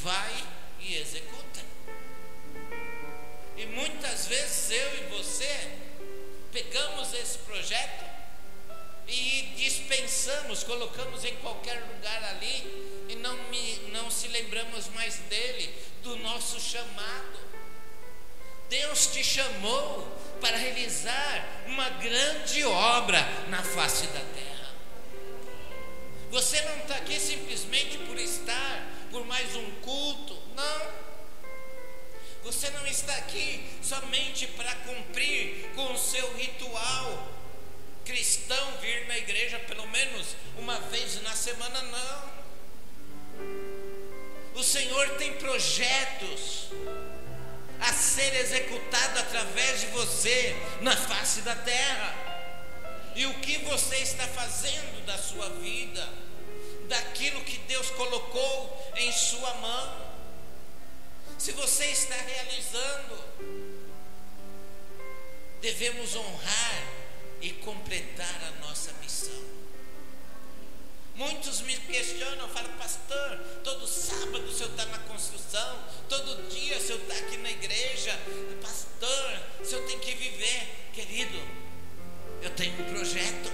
vai 0.03 0.35
e 0.81 0.97
executa. 0.97 1.61
E 3.57 3.67
muitas 3.67 4.27
vezes 4.27 4.71
eu 4.71 4.95
e 4.99 5.19
você 5.19 5.71
pegamos 6.53 7.13
esse 7.15 7.39
projeto 7.39 8.05
e 9.09 9.53
dispensamos, 9.57 10.65
colocamos 10.65 11.25
em 11.25 11.35
qualquer 11.37 11.81
lugar 11.81 12.25
ali 12.25 13.07
e 13.09 13.15
não, 13.17 13.37
me, 13.51 13.79
não 13.93 14.11
se 14.11 14.29
lembramos 14.29 14.89
mais 14.89 15.17
dele, 15.31 15.73
do 16.03 16.17
nosso 16.17 16.61
chamado. 16.61 17.47
Deus 18.69 19.07
te 19.07 19.23
chamou 19.23 20.07
para 20.41 20.57
realizar 20.57 21.65
uma 21.67 21.89
grande 21.91 22.65
obra 22.65 23.21
na 23.49 23.63
face 23.63 24.07
da 24.09 24.21
terra. 24.21 24.56
Você 26.31 26.61
não 26.63 26.77
está 26.79 26.97
aqui 26.97 27.19
simplesmente 27.21 27.99
por 27.99 28.19
estar, 28.19 28.87
por 29.11 29.25
mais 29.27 29.55
um 29.55 29.71
culto, 29.83 30.37
não. 30.55 31.07
Você 32.45 32.71
não 32.71 32.87
está 32.87 33.15
aqui 33.17 33.69
somente 33.83 34.47
para 34.49 34.75
cumprir 34.77 35.71
com 35.75 35.93
o 35.93 35.99
seu 35.99 36.33
ritual 36.35 37.37
cristão, 38.05 38.79
vir 38.81 39.07
na 39.09 39.19
igreja 39.19 39.59
pelo 39.61 39.87
menos 39.89 40.37
uma 40.57 40.79
vez 40.83 41.21
na 41.23 41.33
semana, 41.33 41.83
não. 41.83 42.37
O 44.55 44.63
Senhor 44.63 45.11
tem 45.19 45.35
projetos 45.35 46.69
a 47.81 47.93
ser 47.93 48.35
executado 48.37 49.19
através 49.19 49.81
de 49.81 49.87
você 49.89 50.57
na 50.81 50.97
face 50.97 51.43
da 51.43 51.55
terra. 51.55 52.36
E 53.17 53.27
o 53.27 53.35
que 53.41 53.59
você 53.59 53.97
está 53.97 54.29
fazendo 54.29 55.05
da 55.05 55.19
sua 55.19 55.49
vida, 55.51 56.09
daquilo 56.89 57.41
que 57.41 57.59
Deus 57.59 57.91
colocou 57.91 58.93
em 58.97 59.11
sua 59.11 59.53
mão? 59.55 60.07
se 61.39 61.53
você 61.53 61.85
está 61.87 62.17
realizando, 62.17 63.25
devemos 65.61 66.17
honrar 66.17 66.83
e 67.41 67.51
completar 67.51 68.41
a 68.49 68.67
nossa 68.67 68.93
missão. 68.95 69.45
Muitos 71.15 71.61
me 71.61 71.77
questionam, 71.77 72.49
falam, 72.49 72.73
pastor, 72.77 73.39
todo 73.63 73.87
sábado 73.87 74.45
o 74.45 74.53
senhor 74.53 74.71
está 74.71 74.87
na 74.87 74.99
construção, 75.01 75.79
todo 76.09 76.49
dia 76.51 76.77
o 76.79 76.81
senhor 76.81 77.01
está 77.01 77.15
aqui 77.15 77.37
na 77.39 77.51
igreja, 77.51 78.19
pastor, 78.61 79.41
o 79.61 79.65
senhor 79.65 79.87
tem 79.87 79.99
que 80.01 80.15
viver, 80.15 80.91
querido, 80.93 81.39
eu 82.43 82.51
tenho 82.51 82.73
um 82.81 82.93
projeto. 82.93 83.53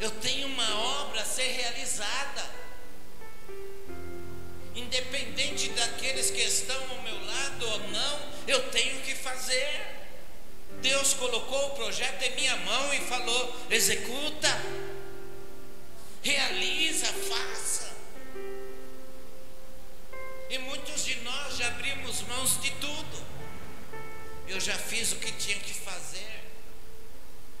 Eu 0.00 0.10
tenho 0.12 0.46
uma 0.46 0.80
obra 1.02 1.22
a 1.22 1.24
ser 1.24 1.50
realizada 1.50 2.58
independente 4.78 5.68
daqueles 5.70 6.30
que 6.30 6.40
estão 6.40 6.80
ao 6.90 7.02
meu 7.02 7.24
lado 7.26 7.68
ou 7.68 7.78
não, 7.90 8.20
eu 8.46 8.70
tenho 8.70 9.00
que 9.02 9.14
fazer. 9.14 9.96
Deus 10.80 11.14
colocou 11.14 11.68
o 11.68 11.70
projeto 11.70 12.22
em 12.22 12.34
minha 12.36 12.56
mão 12.56 12.94
e 12.94 13.00
falou: 13.00 13.56
executa, 13.70 14.48
realiza, 16.22 17.06
faça. 17.06 17.88
E 20.50 20.58
muitos 20.58 21.04
de 21.04 21.16
nós 21.16 21.56
já 21.56 21.66
abrimos 21.68 22.22
mãos 22.22 22.60
de 22.62 22.70
tudo. 22.72 23.37
Eu 24.48 24.60
já 24.60 24.74
fiz 24.74 25.12
o 25.12 25.16
que 25.16 25.30
tinha 25.32 25.58
que 25.58 25.74
fazer. 25.74 26.44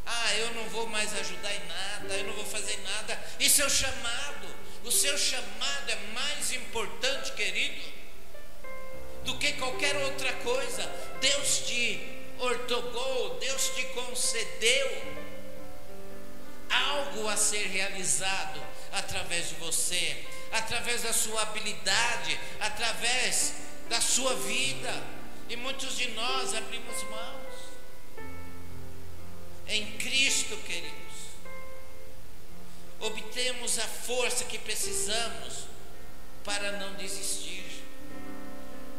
Ah, 0.06 0.34
eu 0.36 0.54
não 0.54 0.64
vou 0.70 0.86
mais 0.86 1.12
ajudar 1.12 1.54
em 1.54 1.66
nada, 1.66 2.14
eu 2.14 2.24
não 2.24 2.32
vou 2.32 2.46
fazer 2.46 2.78
nada. 2.78 3.22
Isso 3.38 3.60
é 3.60 3.66
o 3.66 3.70
chamado. 3.70 4.48
O 4.84 4.90
seu 4.90 5.18
chamado 5.18 5.90
é 5.90 5.96
mais 6.14 6.52
importante, 6.52 7.32
querido, 7.32 7.92
do 9.24 9.36
que 9.38 9.52
qualquer 9.54 9.96
outra 9.96 10.32
coisa. 10.34 10.82
Deus 11.20 11.58
te 11.66 12.00
ortogou, 12.38 13.38
Deus 13.38 13.68
te 13.74 13.84
concedeu 13.88 15.02
algo 16.70 17.28
a 17.28 17.36
ser 17.36 17.66
realizado 17.66 18.62
através 18.92 19.50
de 19.50 19.56
você, 19.56 20.24
através 20.52 21.02
da 21.02 21.12
sua 21.12 21.42
habilidade, 21.42 22.40
através 22.60 23.52
da 23.90 24.00
sua 24.00 24.34
vida. 24.36 25.17
E 25.48 25.56
muitos 25.56 25.96
de 25.96 26.08
nós 26.12 26.54
abrimos 26.54 27.02
mãos. 27.04 27.54
Em 29.66 29.98
Cristo, 29.98 30.56
querido 30.58 31.08
obtemos 33.00 33.78
a 33.78 33.86
força 33.86 34.44
que 34.44 34.58
precisamos 34.58 35.66
para 36.44 36.72
não 36.72 36.94
desistir. 36.94 37.64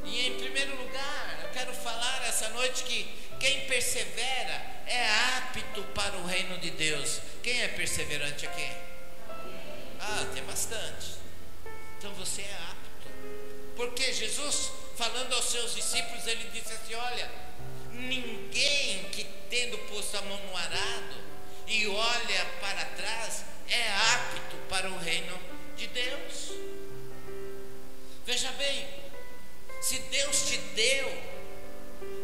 E 0.06 0.28
em 0.28 0.40
primeiro 0.40 0.76
lugar, 0.78 1.40
eu 1.44 1.50
quero 1.50 1.74
falar 1.74 2.26
essa 2.28 2.50
noite 2.50 2.84
que 2.84 3.04
quem 3.40 3.68
persevera 3.68 4.66
é 4.88 5.08
apto 5.38 5.84
para 5.94 6.18
o 6.18 6.26
reino 6.26 6.58
de 6.60 6.72
Deus. 6.72 7.20
Quem 7.44 7.62
é 7.62 7.68
perseverante 7.68 8.46
aqui? 8.46 8.72
Ah, 10.00 10.26
tem 10.34 10.44
bastante. 10.44 11.16
Então 11.98 12.14
você 12.14 12.42
é 12.42 12.54
apto. 12.54 13.08
Porque 13.76 14.14
Jesus, 14.14 14.72
falando 15.00 15.34
aos 15.34 15.46
seus 15.46 15.74
discípulos, 15.74 16.28
ele 16.28 16.50
disse 16.54 16.74
assim: 16.74 16.94
Olha, 16.94 17.32
ninguém 17.94 19.06
que 19.12 19.24
tendo 19.50 19.78
posto 19.88 20.18
a 20.18 20.22
mão 20.24 20.38
no 20.48 20.58
arado 20.58 21.16
e 21.66 21.88
olha 21.88 22.46
para 22.60 22.84
trás 22.84 23.46
é 23.70 23.90
apto 24.14 24.58
para 24.68 24.90
o 24.90 24.98
reino 25.00 25.40
de 25.78 25.88
Deus. 25.88 26.52
Veja 28.26 28.52
bem, 28.52 28.88
se 29.82 30.00
Deus 30.00 30.50
te 30.50 30.58
deu, 30.58 31.24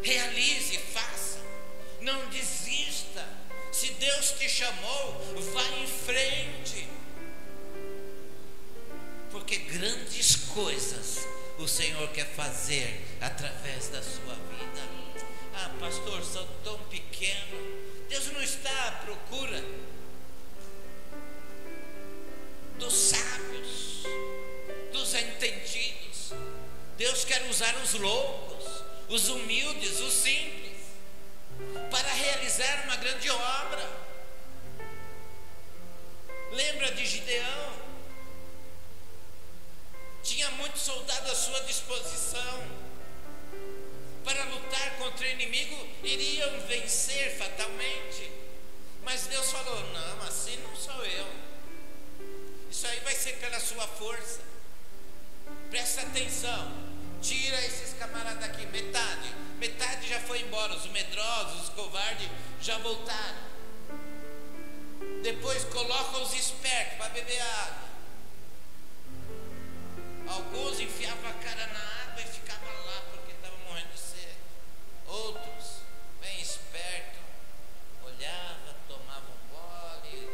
realize, 0.02 0.76
faça, 0.92 1.38
não 2.02 2.28
desista. 2.28 3.26
Se 3.72 3.90
Deus 3.92 4.32
te 4.32 4.48
chamou, 4.48 5.34
vá 5.52 5.64
em 5.78 5.86
frente, 5.86 6.88
porque 9.30 9.56
grandes 9.56 10.36
coisas 10.36 11.26
o 11.58 11.66
Senhor 11.66 12.08
quer 12.08 12.26
fazer 12.26 13.02
através 13.20 13.88
da 13.88 14.02
sua 14.02 14.34
vida. 14.34 14.82
Ah, 15.54 15.70
pastor, 15.80 16.22
sou 16.22 16.46
tão 16.62 16.78
pequeno. 16.84 18.06
Deus 18.08 18.26
não 18.32 18.42
está 18.42 18.88
à 18.88 18.92
procura 19.04 19.64
dos 22.78 22.92
sábios, 22.92 24.04
dos 24.92 25.14
entendidos. 25.14 26.32
Deus 26.98 27.24
quer 27.24 27.42
usar 27.48 27.74
os 27.76 27.94
loucos, 27.94 28.82
os 29.08 29.28
humildes, 29.28 30.00
os 30.00 30.12
simples, 30.12 30.76
para 31.90 32.12
realizar 32.12 32.84
uma 32.84 32.96
grande 32.96 33.30
obra. 33.30 34.06
Lembra 36.52 36.92
de 36.92 37.06
Gideão? 37.06 37.85
Tinha 40.26 40.50
muitos 40.50 40.82
soldados 40.82 41.30
à 41.30 41.34
sua 41.36 41.60
disposição 41.60 42.64
para 44.24 44.42
lutar 44.46 44.96
contra 44.98 45.24
o 45.24 45.30
inimigo, 45.30 45.88
iriam 46.02 46.60
vencer 46.66 47.38
fatalmente. 47.38 48.32
Mas 49.04 49.28
Deus 49.28 49.52
falou: 49.52 49.80
não, 49.92 50.26
assim 50.26 50.56
não 50.64 50.74
sou 50.74 51.04
eu. 51.04 51.28
Isso 52.68 52.88
aí 52.88 52.98
vai 53.00 53.14
ser 53.14 53.34
pela 53.36 53.60
sua 53.60 53.86
força. 53.86 54.40
Presta 55.70 56.02
atenção. 56.02 56.72
Tira 57.22 57.64
esses 57.64 57.94
camaradas 57.94 58.40
daqui, 58.40 58.66
metade. 58.66 59.32
Metade 59.60 60.08
já 60.08 60.20
foi 60.22 60.40
embora. 60.40 60.74
Os 60.74 60.86
medrosos, 60.86 61.62
os 61.62 61.68
covardes 61.68 62.28
já 62.60 62.76
voltaram. 62.78 63.46
Depois 65.22 65.62
coloca 65.66 66.18
os 66.18 66.32
espertos 66.34 66.98
para 66.98 67.10
beber 67.10 67.40
água. 67.40 67.85
Alguns 70.28 70.80
enfiavam 70.80 71.30
a 71.30 71.34
cara 71.34 71.66
na 71.68 72.02
água 72.02 72.22
e 72.22 72.26
ficavam 72.26 72.68
lá 72.86 73.02
porque 73.12 73.32
estavam 73.32 73.58
morrendo 73.60 73.92
de 73.92 73.98
sede. 74.00 74.36
Outros, 75.06 75.82
bem 76.20 76.40
esperto, 76.40 77.18
olhava, 78.04 78.74
tomava 78.88 79.26
um 79.30 79.48
gole, 79.54 80.28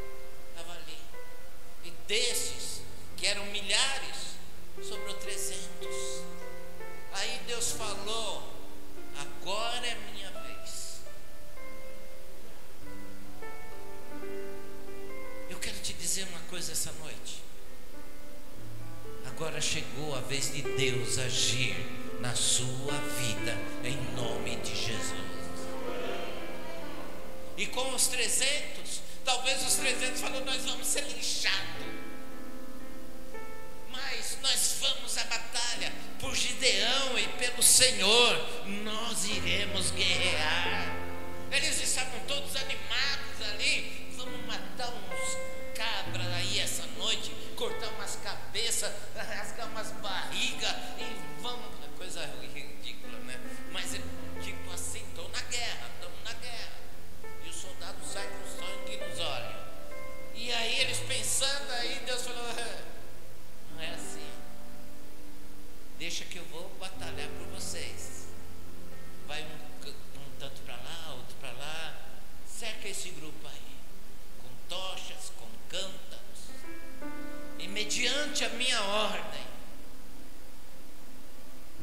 estava 0.49 0.73
ali. 0.73 0.99
E 1.85 1.91
desses, 2.09 2.81
que 3.17 3.27
eram 3.27 3.45
milhares, 3.47 4.37
sobrou 4.83 5.15
300. 5.15 5.63
Aí 7.13 7.41
Deus 7.47 7.73
falou: 7.73 8.51
agora 9.19 9.87
é 9.87 9.95
minha 10.13 10.31
vez. 10.31 11.03
Eu 15.51 15.59
quero 15.61 15.79
te 15.81 15.93
dizer 15.93 16.27
uma 16.29 16.41
coisa 16.49 16.73
essa 16.73 16.93
noite. 16.93 17.52
Agora 19.35 19.61
chegou 19.63 20.15
a 20.15 20.21
vez 20.21 20.53
de 20.53 20.61
Deus 20.61 21.19
agir 21.19 21.75
na 22.21 22.35
sua 22.35 22.93
vida, 23.19 23.57
em 23.83 23.97
nome 24.15 24.57
de 24.57 24.77
Jesus. 24.77 25.33
E 27.57 27.67
com 27.67 27.95
os 27.95 28.09
300, 28.09 29.01
talvez 29.25 29.67
os 29.67 29.75
300 29.77 30.21
falou: 30.21 30.45
Nós 30.45 30.63
vamos 30.65 30.87
ser 30.87 31.05
lixados. 31.17 31.87
Mas 33.91 34.37
nós 34.43 34.77
vamos 34.81 35.17
à 35.17 35.25
batalha 35.25 35.93
por 36.21 36.35
Gideão 36.37 37.19
e 37.19 37.27
pelo 37.39 37.63
Senhor, 37.63 38.65
nós 38.85 39.25
iremos 39.25 39.91
guerrear. 39.93 40.95
Eles 41.51 41.83
estavam 41.83 42.21
esse 72.93 73.09
grupo 73.11 73.49
aí. 73.49 73.77
Com 74.43 74.49
tochas, 74.69 75.33
com 75.39 75.49
cântaros. 75.69 76.53
E 77.59 77.67
mediante 77.69 78.45
a 78.45 78.51
minha 78.51 78.81
ordem, 78.83 79.43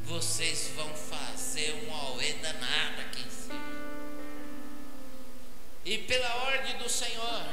vocês 0.04 0.70
vão 0.76 0.88
fazer 0.94 1.74
um 1.86 1.94
auê 1.94 2.32
danado 2.34 3.00
aqui 3.02 3.22
em 3.22 3.30
cima. 3.30 3.80
E 5.84 5.98
pela 5.98 6.34
ordem 6.46 6.78
do 6.78 6.88
Senhor, 6.88 7.46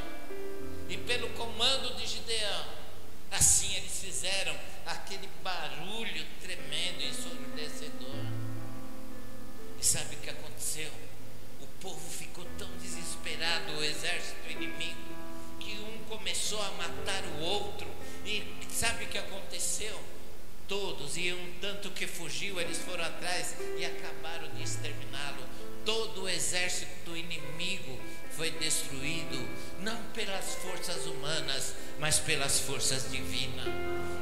e 0.89 0.97
pelo 0.97 1.29
comando 1.31 1.95
de 1.95 2.05
Gideão, 2.05 2.65
assim 3.31 3.73
eles 3.75 3.99
fizeram 3.99 4.57
aquele 4.85 5.27
barulho 5.43 6.25
tremendo 6.41 6.66
forças 32.87 33.11
divinas. 33.11 33.65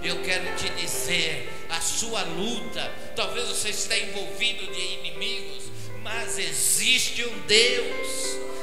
Eu 0.04 0.24
quero 0.24 0.56
te 0.56 0.70
dizer, 0.70 1.52
a 1.70 1.80
sua 1.80 2.24
luta, 2.24 2.92
talvez 3.16 3.48
você 3.48 3.70
esteja 3.70 4.06
envolvido 4.08 4.66
de 4.74 4.82
inimigos, 4.82 5.66
mas 6.02 6.40
existe 6.40 7.24
um 7.26 7.40
Deus 7.42 8.08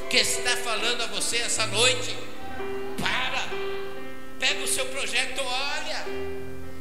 que 0.09 0.17
está 0.17 0.57
falando 0.57 1.01
a 1.01 1.07
você 1.07 1.37
essa 1.37 1.65
noite. 1.67 2.15
Para, 2.99 3.47
pega 4.39 4.61
o 4.61 4.67
seu 4.67 4.85
projeto, 4.87 5.41
olha. 5.41 6.05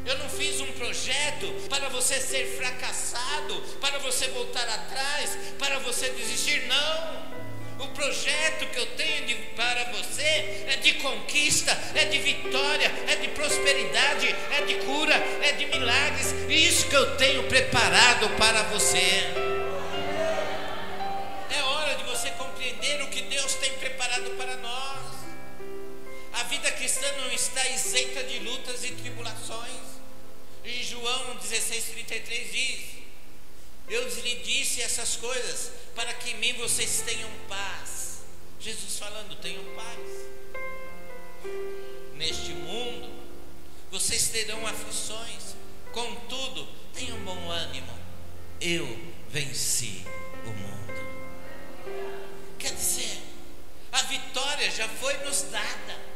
Eu 0.05 0.19
não 0.19 0.29
fiz 0.29 0.61
um 0.61 0.73
projeto 0.73 1.47
para 1.69 1.89
você 1.89 2.19
ser 2.19 2.57
fracassado, 2.57 3.55
para 3.81 3.99
você 3.99 4.27
voltar 4.29 4.69
atrás, 4.69 5.39
para 5.61 5.79
você 5.79 6.11
desistir, 6.11 6.67
não. 6.67 7.42
Projeto 8.03 8.67
que 8.73 8.81
eu 8.81 8.87
tenho 8.97 9.27
de, 9.27 9.35
para 9.55 9.85
você 9.93 10.65
é 10.67 10.77
de 10.83 10.95
conquista, 10.95 11.71
é 11.95 12.05
de 12.07 12.19
vitória, 12.19 12.91
é 13.07 13.15
de 13.15 13.29
prosperidade, 13.29 14.27
é 14.51 14.63
de 14.63 14.75
cura, 14.85 15.15
é 15.15 15.53
de 15.53 15.67
milagres. 15.67 16.35
Isso 16.49 16.89
que 16.89 16.97
eu 16.97 17.17
tenho 17.17 17.45
preparado 17.45 18.29
para 18.31 18.65
você. 18.65 19.23
É 21.57 21.63
hora 21.63 21.95
de 21.95 22.03
você 22.03 22.29
compreender 22.33 23.03
o 23.03 23.07
que 23.07 23.23
Deus 23.23 23.55
tem 23.55 23.73
preparado 23.75 24.37
para 24.37 24.57
nós. 24.57 24.99
A 26.33 26.43
vida 26.43 26.73
cristã 26.73 27.07
não 27.19 27.31
está 27.31 27.65
isenta 27.69 28.25
de 28.25 28.41
lutas 28.41 28.83
e 28.83 28.91
tribulações. 28.95 29.71
Em 30.65 30.83
João 30.83 31.37
16,33 31.37 32.51
diz: 32.51 33.02
Eu 33.93 34.09
lhe 34.09 34.37
disse 34.37 34.81
essas 34.81 35.17
coisas 35.17 35.71
para 35.95 36.15
que 36.15 36.31
em 36.31 36.39
mim 36.39 36.55
vocês 36.55 37.03
tenham 37.05 37.31
paz. 37.47 38.23
Jesus 38.59 38.99
falando: 38.99 39.39
tenham 39.43 39.63
paz. 39.75 39.99
Neste 42.15 42.53
mundo 42.53 43.13
vocês 43.91 44.29
terão 44.29 44.67
aflições, 44.67 45.55
contudo, 45.93 46.67
tenham 46.95 47.19
bom 47.19 47.51
ânimo. 47.51 47.93
Eu 48.63 48.89
venci 49.29 50.07
o 50.47 50.49
mundo. 50.49 51.03
Quer 52.59 52.73
dizer, 52.73 53.21
a 53.93 54.01
vitória 54.05 54.71
já 54.71 54.89
foi 54.89 55.19
nos 55.19 55.43
dada 55.51 56.13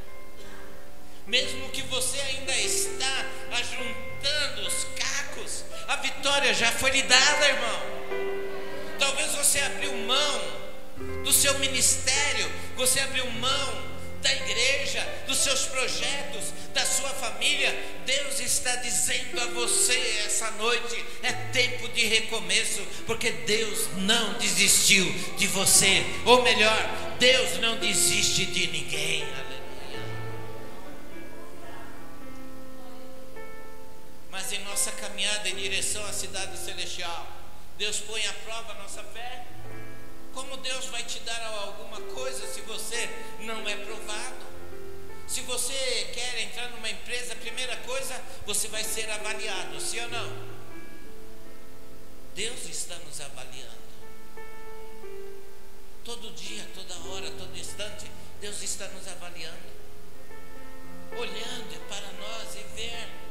mesmo 1.27 1.69
que 1.71 1.83
você 1.83 2.21
ainda 2.21 2.57
está 2.57 3.27
ajuntando 3.51 4.69
os 4.69 4.85
a 5.89 5.97
vitória 5.97 6.53
já 6.55 6.71
foi 6.73 6.91
lhe 6.91 7.03
dada, 7.03 7.49
irmão. 7.49 7.81
Talvez 8.99 9.33
você 9.33 9.61
abriu 9.61 9.93
mão 9.99 10.41
do 11.23 11.33
seu 11.33 11.59
ministério, 11.59 12.51
você 12.77 13.01
abriu 13.01 13.31
mão 13.33 13.87
da 14.23 14.35
igreja, 14.35 15.07
dos 15.27 15.39
seus 15.39 15.67
projetos, 15.67 16.53
da 16.75 16.85
sua 16.85 17.11
família. 17.11 17.73
Deus 18.05 18.41
está 18.41 18.75
dizendo 18.77 19.41
a 19.41 19.47
você 19.47 20.23
essa 20.27 20.51
noite: 20.53 21.05
é 21.23 21.33
tempo 21.53 21.89
de 21.89 22.07
recomeço, 22.07 22.83
porque 23.07 23.31
Deus 23.31 23.89
não 23.99 24.35
desistiu 24.35 25.05
de 25.37 25.47
você, 25.47 26.05
ou 26.25 26.43
melhor, 26.43 27.17
Deus 27.19 27.59
não 27.59 27.77
desiste 27.79 28.47
de 28.47 28.67
ninguém. 28.69 29.25
mas 29.25 29.56
em 35.45 35.57
direção 35.57 36.05
à 36.07 36.13
cidade 36.13 36.57
celestial. 36.57 37.27
Deus 37.77 38.01
põe 38.01 38.25
à 38.27 38.33
prova 38.33 38.73
a 38.73 38.83
nossa 38.83 39.03
fé. 39.03 39.45
Como 40.33 40.57
Deus 40.59 40.87
vai 40.87 41.03
te 41.03 41.19
dar 41.21 41.43
alguma 41.43 42.01
coisa 42.15 42.47
se 42.47 42.61
você 42.63 43.09
não 43.41 43.69
é 43.69 43.77
provado? 43.77 44.47
Se 45.27 45.41
você 45.43 46.11
quer 46.15 46.43
entrar 46.43 46.71
numa 46.71 46.89
empresa, 46.89 47.33
a 47.33 47.37
primeira 47.37 47.77
coisa, 47.79 48.23
você 48.47 48.69
vai 48.69 48.85
ser 48.85 49.11
avaliado, 49.11 49.81
sim 49.81 50.01
ou 50.01 50.09
não? 50.09 50.57
Deus 52.35 52.65
está 52.67 52.95
nos 52.97 53.21
avaliando. 53.21 53.77
Todo 56.05 56.33
dia, 56.35 56.65
toda 56.75 56.95
hora, 57.09 57.31
todo 57.33 57.59
instante, 57.59 58.07
Deus 58.41 58.63
está 58.63 58.87
nos 58.89 59.09
avaliando. 59.09 59.77
Olhando 61.19 61.89
para 61.89 62.13
nós 62.13 62.55
e 62.55 62.65
vendo 62.77 63.26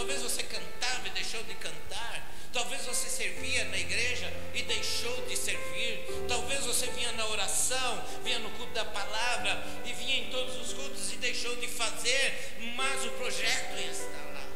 Talvez 0.00 0.22
você 0.22 0.42
cantava 0.44 1.08
e 1.08 1.10
deixou 1.10 1.42
de 1.42 1.54
cantar. 1.56 2.32
Talvez 2.54 2.86
você 2.86 3.06
servia 3.06 3.66
na 3.66 3.76
igreja 3.76 4.32
e 4.54 4.62
deixou 4.62 5.14
de 5.26 5.36
servir. 5.36 6.06
Talvez 6.26 6.64
você 6.64 6.86
vinha 6.86 7.12
na 7.12 7.26
oração, 7.26 8.02
vinha 8.24 8.38
no 8.38 8.48
culto 8.52 8.72
da 8.72 8.86
palavra 8.86 9.62
e 9.84 9.92
vinha 9.92 10.16
em 10.20 10.30
todos 10.30 10.56
os 10.56 10.72
cultos 10.72 11.12
e 11.12 11.16
deixou 11.16 11.54
de 11.56 11.68
fazer, 11.68 12.56
mas 12.76 13.04
o 13.04 13.10
projeto 13.10 13.78
está 13.78 14.24
lá. 14.32 14.48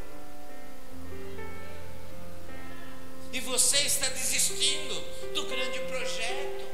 E 3.30 3.40
você 3.40 3.80
está 3.80 4.09
desistindo 4.09 4.94
do 5.35 5.44
grande 5.44 5.78
projeto 5.80 6.64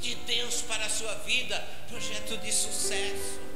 de 0.00 0.14
Deus 0.14 0.62
para 0.62 0.86
a 0.86 0.88
sua 0.88 1.14
vida, 1.16 1.58
projeto 1.88 2.36
de 2.38 2.52
sucesso. 2.52 3.55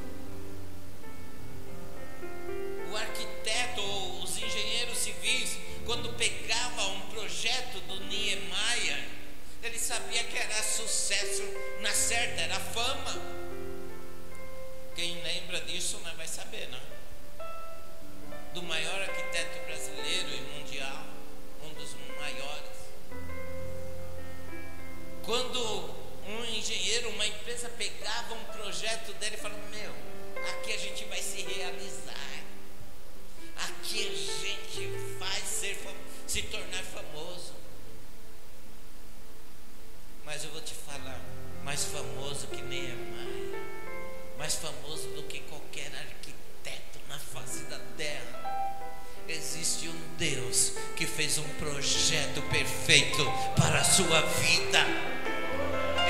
Quando 5.85 6.13
pegava 6.17 6.87
um 6.87 7.01
projeto 7.11 7.79
do 7.87 7.99
Niemeyer, 8.05 9.07
ele 9.63 9.77
sabia 9.77 10.23
que 10.23 10.37
era 10.37 10.63
sucesso 10.63 11.43
na 11.81 11.91
certa, 11.93 12.41
era 12.41 12.59
fama. 12.59 13.21
Quem 14.95 15.21
lembra 15.21 15.61
disso 15.61 15.97
não 15.97 16.05
né, 16.05 16.13
vai 16.17 16.27
saber, 16.27 16.67
não? 16.69 16.79
Do 18.53 18.63
maior 18.63 19.01
arquiteto 19.01 19.65
brasileiro 19.65 20.29
e 20.29 20.41
mundial, 20.59 21.05
um 21.63 21.73
dos 21.73 21.95
maiores. 22.19 22.71
Quando 25.23 26.01
um 26.27 26.45
engenheiro, 26.45 27.09
uma 27.09 27.25
empresa 27.25 27.69
pegava 27.69 28.33
um 28.33 28.43
projeto 28.45 29.13
dele 29.13 29.35
e 29.35 29.39
falava: 29.39 29.61
Meu, 29.69 29.91
aqui 30.49 30.73
a 30.73 30.77
gente 30.77 31.05
vai 31.05 31.21
se 31.21 31.41
realizar. 31.41 32.21
Aqui 33.57 34.07
a 34.07 34.11
gente 34.11 34.87
vai 35.19 35.41
ser, 35.41 35.60
se 36.31 36.43
tornar 36.43 36.81
famoso. 36.81 37.51
Mas 40.23 40.45
eu 40.45 40.51
vou 40.51 40.61
te 40.61 40.73
falar, 40.73 41.19
mais 41.61 41.83
famoso 41.83 42.47
que 42.47 42.61
Neemiah, 42.61 43.59
mais 44.37 44.55
famoso 44.55 45.09
do 45.09 45.23
que 45.23 45.41
qualquer 45.41 45.87
arquiteto 45.87 46.99
na 47.09 47.19
face 47.19 47.63
da 47.63 47.77
terra. 47.97 48.85
Existe 49.27 49.89
um 49.89 50.15
Deus 50.17 50.71
que 50.95 51.05
fez 51.05 51.37
um 51.37 51.49
projeto 51.59 52.41
perfeito 52.43 53.25
para 53.57 53.81
a 53.81 53.83
sua 53.83 54.21
vida. 54.21 54.87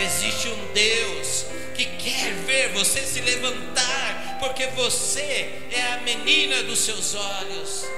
Existe 0.05 0.49
um 0.49 0.73
Deus 0.73 1.45
que 1.75 1.85
quer 1.97 2.31
ver 2.45 2.73
você 2.73 3.01
se 3.07 3.21
levantar, 3.21 4.37
porque 4.39 4.67
você 4.67 5.67
é 5.71 5.93
a 5.93 6.01
menina 6.01 6.61
dos 6.61 6.77
seus 6.77 7.15
olhos. 7.15 7.90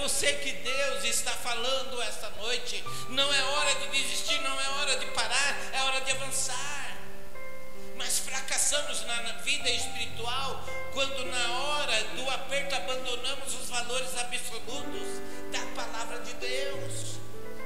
Você 0.00 0.32
que 0.34 0.52
Deus 0.52 1.04
está 1.04 1.32
falando 1.32 2.00
esta 2.02 2.30
noite. 2.30 2.82
Não 3.10 3.32
é 3.32 3.42
hora 3.42 3.74
de 3.74 3.88
desistir, 3.88 4.40
não 4.40 4.60
é 4.60 4.68
hora 4.80 4.96
de 4.96 5.06
parar, 5.06 5.56
é 5.72 5.82
hora 5.82 6.00
de 6.00 6.10
avançar. 6.12 6.96
Mas 7.96 8.18
fracassamos 8.20 9.04
na 9.04 9.32
vida 9.42 9.68
espiritual 9.68 10.64
quando, 10.94 11.24
na 11.26 11.52
hora 11.52 12.04
do 12.16 12.30
aperto, 12.30 12.74
abandonamos 12.74 13.54
os 13.54 13.68
valores 13.68 14.16
absolutos 14.16 15.20
da 15.52 15.60
palavra 15.74 16.18
de 16.20 16.32
Deus. 16.34 17.18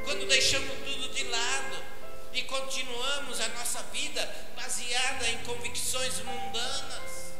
Quando 0.04 0.26
deixamos 0.26 0.74
tudo 0.84 1.14
de 1.14 1.24
lado 1.24 1.84
e 2.32 2.42
continuamos 2.42 3.40
a 3.40 3.48
nossa 3.48 3.82
vida 3.84 4.28
baseada 4.56 5.28
em 5.28 5.38
convicções 5.44 6.18
mundanas. 6.18 7.32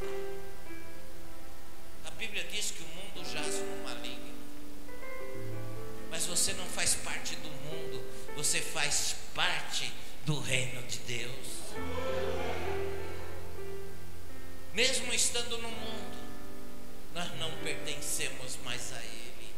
A 2.07 2.11
Bíblia 2.13 2.45
diz 2.45 2.71
que 2.71 2.83
o 2.83 2.94
Mas 6.15 6.27
você 6.27 6.53
não 6.53 6.67
faz 6.67 6.95
parte 6.95 7.35
do 7.35 7.49
mundo, 7.49 8.01
você 8.37 8.61
faz 8.61 9.17
parte 9.35 9.93
do 10.25 10.39
reino 10.39 10.81
de 10.85 10.99
Deus. 10.99 11.75
Mesmo 14.73 15.13
estando 15.13 15.59
no 15.59 15.69
mundo, 15.69 16.17
nós 17.15 17.37
não 17.41 17.51
pertencemos 17.65 18.57
mais 18.63 18.93
a 18.93 19.03
Ele. 19.03 19.55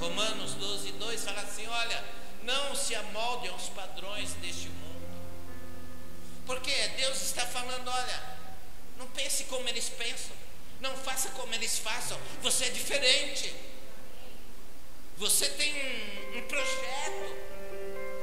Romanos 0.00 0.54
12, 0.54 0.90
2 0.90 1.24
fala 1.24 1.40
assim: 1.42 1.68
olha, 1.68 2.04
não 2.42 2.74
se 2.74 2.96
amoldem 2.96 3.50
aos 3.50 3.68
padrões 3.68 4.32
deste 4.42 4.68
mundo. 4.70 5.06
Porque 6.46 6.88
Deus 6.96 7.22
está 7.22 7.46
falando: 7.46 7.86
olha, 7.88 8.22
não 8.98 9.06
pense 9.06 9.44
como 9.44 9.68
eles 9.68 9.88
pensam, 9.88 10.34
não 10.80 10.96
faça 10.96 11.28
como 11.28 11.54
eles 11.54 11.78
façam, 11.78 12.18
você 12.42 12.64
é 12.64 12.70
diferente. 12.70 13.75
Você 15.18 15.48
tem 15.48 15.72
um, 15.72 16.38
um 16.38 16.42
projeto 16.42 17.36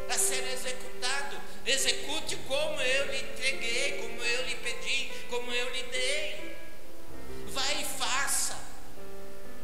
a 0.09 0.17
ser 0.17 0.43
executado. 0.53 1.41
Execute 1.65 2.35
como 2.47 2.79
eu 2.81 3.11
lhe 3.11 3.19
entreguei, 3.19 3.97
como 4.01 4.23
eu 4.23 4.45
lhe 4.45 4.55
pedi, 4.57 5.11
como 5.29 5.51
eu 5.51 5.73
lhe 5.73 5.83
dei. 5.83 6.55
Vai 7.47 7.81
e 7.81 7.85
faça 7.85 8.59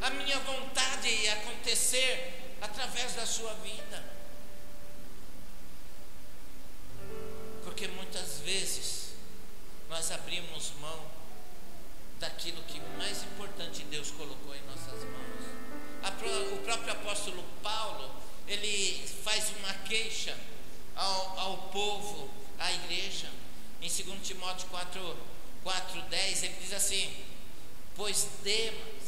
a 0.01 0.09
minha 0.11 0.39
vontade 0.39 1.27
acontecer 1.29 2.33
através 2.61 3.13
da 3.13 3.25
sua 3.25 3.53
vida. 3.55 4.03
Porque 7.63 7.87
muitas 7.89 8.39
vezes 8.39 9.13
nós 9.87 10.11
abrimos 10.11 10.71
mão 10.81 11.05
daquilo 12.19 12.61
que 12.63 12.79
mais 12.97 13.23
importante 13.23 13.83
Deus 13.83 14.11
colocou 14.11 14.55
em 14.55 14.61
nossas 14.63 15.03
mãos. 15.03 15.58
O 16.53 16.57
próprio 16.57 16.91
apóstolo 16.93 17.43
Paulo, 17.61 18.11
ele 18.47 19.07
faz 19.23 19.51
uma 19.59 19.73
queixa 19.85 20.37
ao, 20.95 21.39
ao 21.39 21.57
povo, 21.69 22.29
à 22.57 22.71
igreja. 22.71 23.29
Em 23.81 23.87
2 23.87 24.27
Timóteo 24.27 24.67
4, 24.69 25.17
4, 25.63 26.01
10, 26.01 26.43
ele 26.43 26.55
diz 26.61 26.73
assim: 26.73 27.13
Pois 27.95 28.27
Demas 28.43 28.99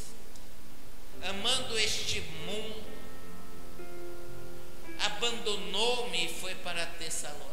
amando 1.24 1.78
este 1.78 2.22
mundo, 2.46 2.84
abandonou-me 5.00 6.26
e 6.26 6.34
foi 6.34 6.56
para 6.56 6.86
Tessalônica. 6.86 7.52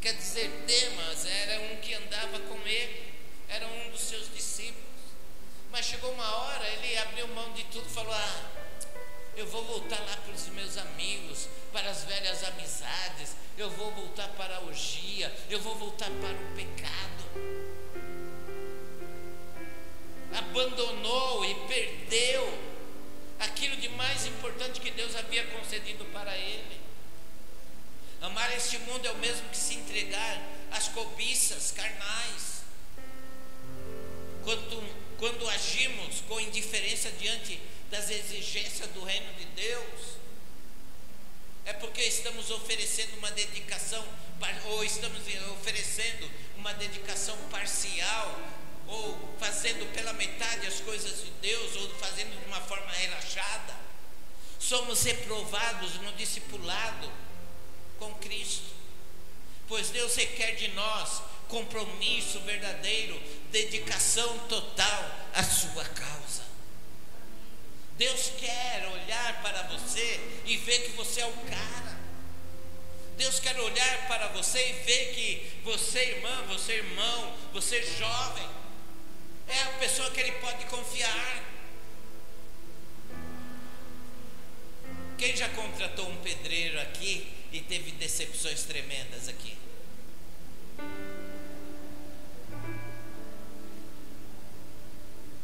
Quer 0.00 0.14
dizer, 0.14 0.48
Demas 0.66 1.24
era 1.26 1.60
um 1.60 1.76
que 1.76 1.94
andava 1.94 2.38
com 2.40 2.58
ele, 2.66 3.12
era 3.48 3.66
um 3.66 3.90
dos 3.90 4.00
seus 4.00 4.32
discípulos. 4.34 4.85
Mas 5.70 5.86
chegou 5.86 6.12
uma 6.12 6.36
hora, 6.36 6.68
ele 6.68 6.96
abriu 6.98 7.28
mão 7.28 7.52
de 7.52 7.64
tudo 7.64 7.86
e 7.86 7.92
falou: 7.92 8.12
Ah, 8.12 8.50
eu 9.36 9.46
vou 9.46 9.64
voltar 9.64 10.00
lá 10.00 10.16
para 10.16 10.34
os 10.34 10.48
meus 10.48 10.76
amigos, 10.76 11.48
para 11.72 11.90
as 11.90 12.04
velhas 12.04 12.42
amizades, 12.44 13.36
eu 13.58 13.70
vou 13.70 13.92
voltar 13.92 14.28
para 14.30 14.56
a 14.56 14.60
orgia, 14.60 15.34
eu 15.50 15.60
vou 15.60 15.74
voltar 15.76 16.10
para 16.10 16.32
o 16.32 16.56
pecado 16.56 17.66
abandonou 20.36 21.44
e 21.44 21.54
perdeu 21.66 22.58
aquilo 23.38 23.76
de 23.76 23.88
mais 23.90 24.26
importante 24.26 24.80
que 24.80 24.90
Deus 24.90 25.14
havia 25.14 25.44
concedido 25.46 26.04
para 26.06 26.36
ele. 26.36 26.80
Amar 28.20 28.50
este 28.56 28.78
mundo 28.78 29.06
é 29.06 29.10
o 29.10 29.18
mesmo 29.18 29.48
que 29.50 29.56
se 29.56 29.74
entregar 29.74 30.42
às 30.70 30.88
cobiças 30.88 31.72
carnais. 31.72 32.62
Quando, 34.42 34.82
quando 35.18 35.48
agimos 35.48 36.20
com 36.28 36.40
indiferença 36.40 37.10
diante 37.12 37.60
das 37.90 38.10
exigências 38.10 38.88
do 38.90 39.04
reino 39.04 39.32
de 39.34 39.44
Deus, 39.46 40.16
é 41.64 41.72
porque 41.72 42.02
estamos 42.02 42.50
oferecendo 42.50 43.16
uma 43.18 43.30
dedicação, 43.30 44.06
ou 44.66 44.84
estamos 44.84 45.22
oferecendo 45.58 46.30
uma 46.56 46.72
dedicação 46.74 47.36
parcial 47.50 48.56
ou 48.88 49.34
fazendo 49.38 49.92
pela 49.92 50.12
metade 50.12 50.66
as 50.66 50.80
coisas 50.80 51.24
de 51.24 51.30
Deus, 51.42 51.74
ou 51.76 51.88
fazendo 51.96 52.38
de 52.38 52.46
uma 52.46 52.60
forma 52.60 52.90
relaxada. 52.92 53.74
Somos 54.58 55.02
reprovados 55.02 55.94
no 55.96 56.12
discipulado 56.12 57.10
com 57.98 58.14
Cristo, 58.14 58.74
pois 59.68 59.90
Deus 59.90 60.14
requer 60.14 60.52
de 60.52 60.68
nós 60.68 61.22
compromisso 61.48 62.40
verdadeiro, 62.40 63.20
dedicação 63.50 64.38
total 64.48 65.28
à 65.34 65.42
sua 65.42 65.84
causa. 65.84 66.42
Deus 67.96 68.30
quer 68.38 68.88
olhar 68.92 69.42
para 69.42 69.62
você 69.64 70.20
e 70.44 70.56
ver 70.58 70.80
que 70.80 70.92
você 70.92 71.20
é 71.20 71.26
o 71.26 71.32
cara. 71.32 71.96
Deus 73.16 73.40
quer 73.40 73.58
olhar 73.58 74.06
para 74.06 74.28
você 74.28 74.58
e 74.58 74.72
ver 74.84 75.14
que 75.14 75.60
você, 75.64 75.98
irmã, 75.98 76.42
você, 76.48 76.74
irmão, 76.74 77.36
você, 77.52 77.82
jovem, 77.98 78.46
é 79.48 79.62
a 79.62 79.78
pessoa 79.78 80.10
que 80.10 80.20
Ele 80.20 80.32
pode 80.32 80.66
confiar. 80.66 81.44
Quem 85.16 85.34
já 85.34 85.48
contratou 85.48 86.10
um 86.10 86.16
pedreiro 86.16 86.78
aqui 86.82 87.32
e 87.50 87.62
teve 87.62 87.92
decepções 87.92 88.64
tremendas 88.64 89.28
aqui? 89.28 89.56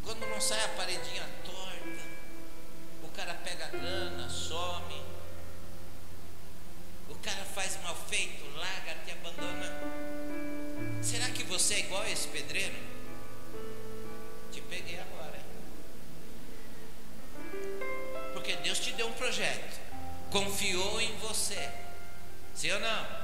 Quando 0.04 0.26
não 0.28 0.40
sai 0.40 0.64
a 0.64 0.68
paredinha 0.70 1.28
torta, 1.44 2.02
o 3.02 3.08
cara 3.08 3.34
pega 3.34 3.66
a 3.66 3.68
grana, 3.68 4.28
some, 4.28 5.02
o 7.08 7.14
cara 7.22 7.44
faz 7.44 7.80
mal 7.82 7.94
feito, 7.94 8.44
larga, 8.56 8.96
te 9.04 9.12
abandona. 9.12 9.70
Será 11.02 11.28
que 11.30 11.44
você 11.44 11.74
é 11.74 11.80
igual 11.80 12.02
a 12.02 12.10
esse 12.10 12.26
pedreiro? 12.28 12.74
Te 14.50 14.60
peguei 14.62 14.98
agora, 14.98 15.36
hein? 15.36 15.44
Porque 18.32 18.56
Deus 18.56 18.80
te 18.80 18.92
deu 18.92 19.06
um 19.06 19.12
projeto, 19.12 19.80
confiou 20.30 21.00
em 21.00 21.16
você, 21.18 21.70
sim 22.54 22.72
ou 22.72 22.80
não? 22.80 23.22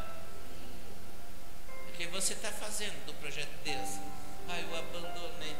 O 1.88 1.92
que 1.92 2.06
você 2.06 2.34
está 2.34 2.52
fazendo 2.52 3.04
do 3.06 3.14
projeto 3.14 3.50
de 3.64 3.72
Deus? 3.72 3.88
Ah, 4.48 4.60
eu 4.60 4.76
abandonei. 4.76 5.56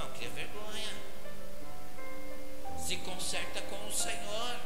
Irmão, 0.00 0.10
que 0.18 0.26
vergonha. 0.28 0.88
Se 2.78 2.96
conserta 2.98 3.60
com 3.62 3.86
o 3.86 3.92
Senhor. 3.92 4.56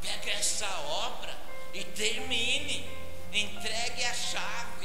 Pega 0.00 0.30
essa 0.30 0.68
obra 0.80 1.36
e 1.74 1.84
termine. 1.84 2.88
Entregue 3.32 4.04
a 4.04 4.14
chave 4.14 4.75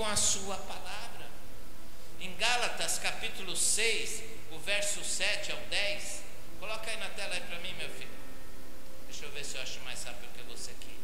com 0.00 0.06
a 0.06 0.16
Sua 0.16 0.56
palavra. 0.56 1.26
Em 2.22 2.34
Gálatas 2.36 2.98
capítulo 2.98 3.54
6, 3.54 4.22
o 4.50 4.58
verso 4.58 5.04
7 5.04 5.52
ao 5.52 5.58
10, 5.58 6.22
coloca 6.58 6.90
aí 6.90 6.96
na 6.96 7.10
tela 7.10 7.34
aí 7.34 7.40
para 7.42 7.58
mim, 7.58 7.74
meu 7.74 7.90
filho. 7.90 8.08
Deixa 9.10 9.26
eu 9.26 9.30
ver 9.30 9.44
se 9.44 9.56
eu 9.56 9.62
acho 9.62 9.78
mais 9.80 10.02
rápido 10.02 10.32
que 10.32 10.42
você 10.44 10.70
aqui. 10.70 10.96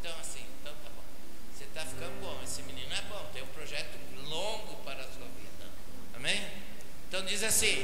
Então, 0.00 0.12
assim, 0.18 0.44
então 0.60 0.74
tá 0.82 0.90
bom. 0.90 1.04
Você 1.56 1.62
está 1.62 1.86
ficando 1.86 2.20
bom, 2.20 2.40
esse 2.42 2.62
menino 2.64 2.92
é 2.92 3.02
bom, 3.02 3.24
tem 3.32 3.44
um 3.44 3.54
projeto 3.54 3.96
longo 4.28 4.82
para 4.82 5.02
a 5.02 5.04
sua 5.04 5.28
vida. 5.38 5.70
Amém? 6.16 6.50
Então 7.06 7.24
diz 7.24 7.44
assim: 7.44 7.76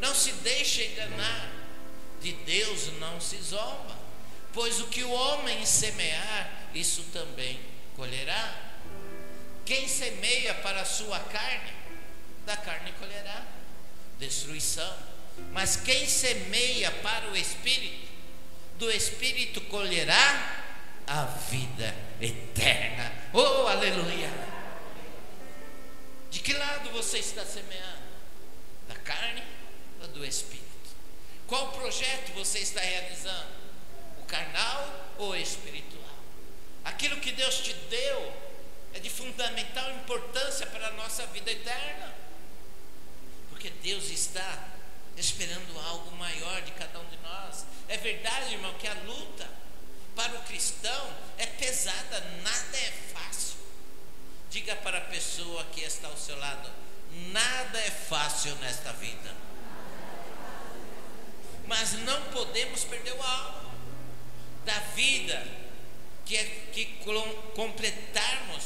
não 0.00 0.14
se 0.14 0.32
deixe 0.32 0.82
enganar, 0.92 1.52
de 2.22 2.32
Deus 2.32 2.98
não 2.98 3.20
se 3.20 3.36
zomba, 3.36 3.98
pois 4.54 4.80
o 4.80 4.86
que 4.86 5.04
o 5.04 5.10
homem 5.10 5.66
semear, 5.66 6.65
isso 6.76 7.02
também 7.12 7.58
colherá. 7.96 8.54
Quem 9.64 9.88
semeia 9.88 10.54
para 10.54 10.82
a 10.82 10.84
sua 10.84 11.18
carne, 11.18 11.72
da 12.44 12.56
carne 12.56 12.92
colherá 12.92 13.44
destruição. 14.18 14.96
Mas 15.52 15.76
quem 15.76 16.06
semeia 16.06 16.90
para 16.90 17.30
o 17.30 17.36
espírito, 17.36 18.06
do 18.78 18.90
espírito 18.90 19.60
colherá 19.62 20.64
a 21.06 21.24
vida 21.24 21.94
eterna. 22.20 23.12
Oh, 23.32 23.66
aleluia! 23.66 24.30
De 26.30 26.40
que 26.40 26.52
lado 26.52 26.90
você 26.90 27.18
está 27.18 27.44
semeando? 27.44 28.06
Da 28.88 28.94
carne 28.96 29.42
ou 30.00 30.08
do 30.08 30.24
espírito? 30.24 30.66
Qual 31.46 31.72
projeto 31.72 32.32
você 32.34 32.58
está 32.58 32.80
realizando? 32.80 33.56
O 34.20 34.24
carnal 34.24 35.14
ou 35.18 35.30
o 35.30 35.36
espiritual? 35.36 35.85
Aquilo 36.86 37.20
que 37.20 37.32
Deus 37.32 37.58
te 37.58 37.72
deu 37.74 38.32
é 38.94 38.98
de 38.98 39.10
fundamental 39.10 39.90
importância 39.92 40.66
para 40.66 40.88
a 40.88 40.92
nossa 40.92 41.26
vida 41.26 41.50
eterna. 41.50 42.14
Porque 43.50 43.70
Deus 43.70 44.04
está 44.10 44.68
esperando 45.16 45.78
algo 45.78 46.10
maior 46.16 46.62
de 46.62 46.72
cada 46.72 46.98
um 46.98 47.06
de 47.06 47.18
nós. 47.18 47.66
É 47.88 47.96
verdade, 47.98 48.54
irmão, 48.54 48.72
que 48.74 48.88
a 48.88 48.94
luta 48.94 49.48
para 50.14 50.34
o 50.38 50.42
cristão 50.44 51.14
é 51.36 51.46
pesada, 51.46 52.20
nada 52.42 52.76
é 52.76 52.92
fácil. 53.12 53.58
Diga 54.50 54.74
para 54.76 54.98
a 54.98 55.02
pessoa 55.02 55.64
que 55.72 55.82
está 55.82 56.08
ao 56.08 56.16
seu 56.16 56.38
lado: 56.38 56.70
nada 57.32 57.78
é 57.78 57.90
fácil 57.90 58.54
nesta 58.56 58.92
vida 58.94 59.46
mas 61.66 61.92
não 62.04 62.22
podemos 62.30 62.84
perder 62.84 63.12
o 63.12 63.22
alvo 63.22 63.70
da 64.64 64.78
vida, 64.94 65.46
que 66.26 66.36
é 66.36 66.44
que 66.72 66.86
completarmos 67.54 68.64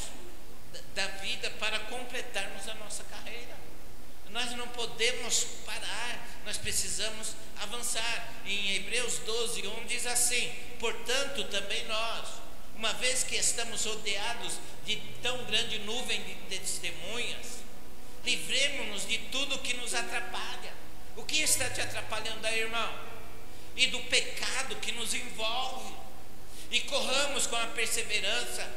da 0.94 1.06
vida 1.06 1.50
para 1.52 1.78
completarmos 1.80 2.68
a 2.68 2.74
nossa 2.74 3.04
carreira. 3.04 3.56
Nós 4.30 4.50
não 4.56 4.66
podemos 4.68 5.44
parar, 5.64 6.28
nós 6.44 6.56
precisamos 6.56 7.34
avançar. 7.60 8.28
Em 8.44 8.76
Hebreus 8.76 9.18
12, 9.18 9.66
1 9.66 9.86
diz 9.86 10.06
assim: 10.06 10.52
Portanto, 10.78 11.44
também 11.44 11.84
nós, 11.86 12.28
uma 12.74 12.92
vez 12.94 13.22
que 13.22 13.36
estamos 13.36 13.84
rodeados 13.84 14.58
de 14.84 14.96
tão 15.22 15.44
grande 15.44 15.78
nuvem 15.80 16.22
de 16.22 16.34
testemunhas, 16.58 17.58
livremos-nos 18.24 19.06
de 19.06 19.18
tudo 19.30 19.58
que 19.58 19.74
nos 19.74 19.94
atrapalha 19.94 20.80
o 21.20 21.24
que 21.24 21.42
está 21.42 21.68
te 21.68 21.80
atrapalhando 21.80 22.46
aí, 22.46 22.60
irmão? 22.60 22.94
E 23.76 23.86
do 23.88 24.00
pecado 24.04 24.76
que 24.76 24.92
nos 24.92 25.14
envolve. 25.14 25.94
E 26.70 26.80
corramos 26.80 27.46
com 27.46 27.56
a 27.56 27.66
perseverança 27.68 28.68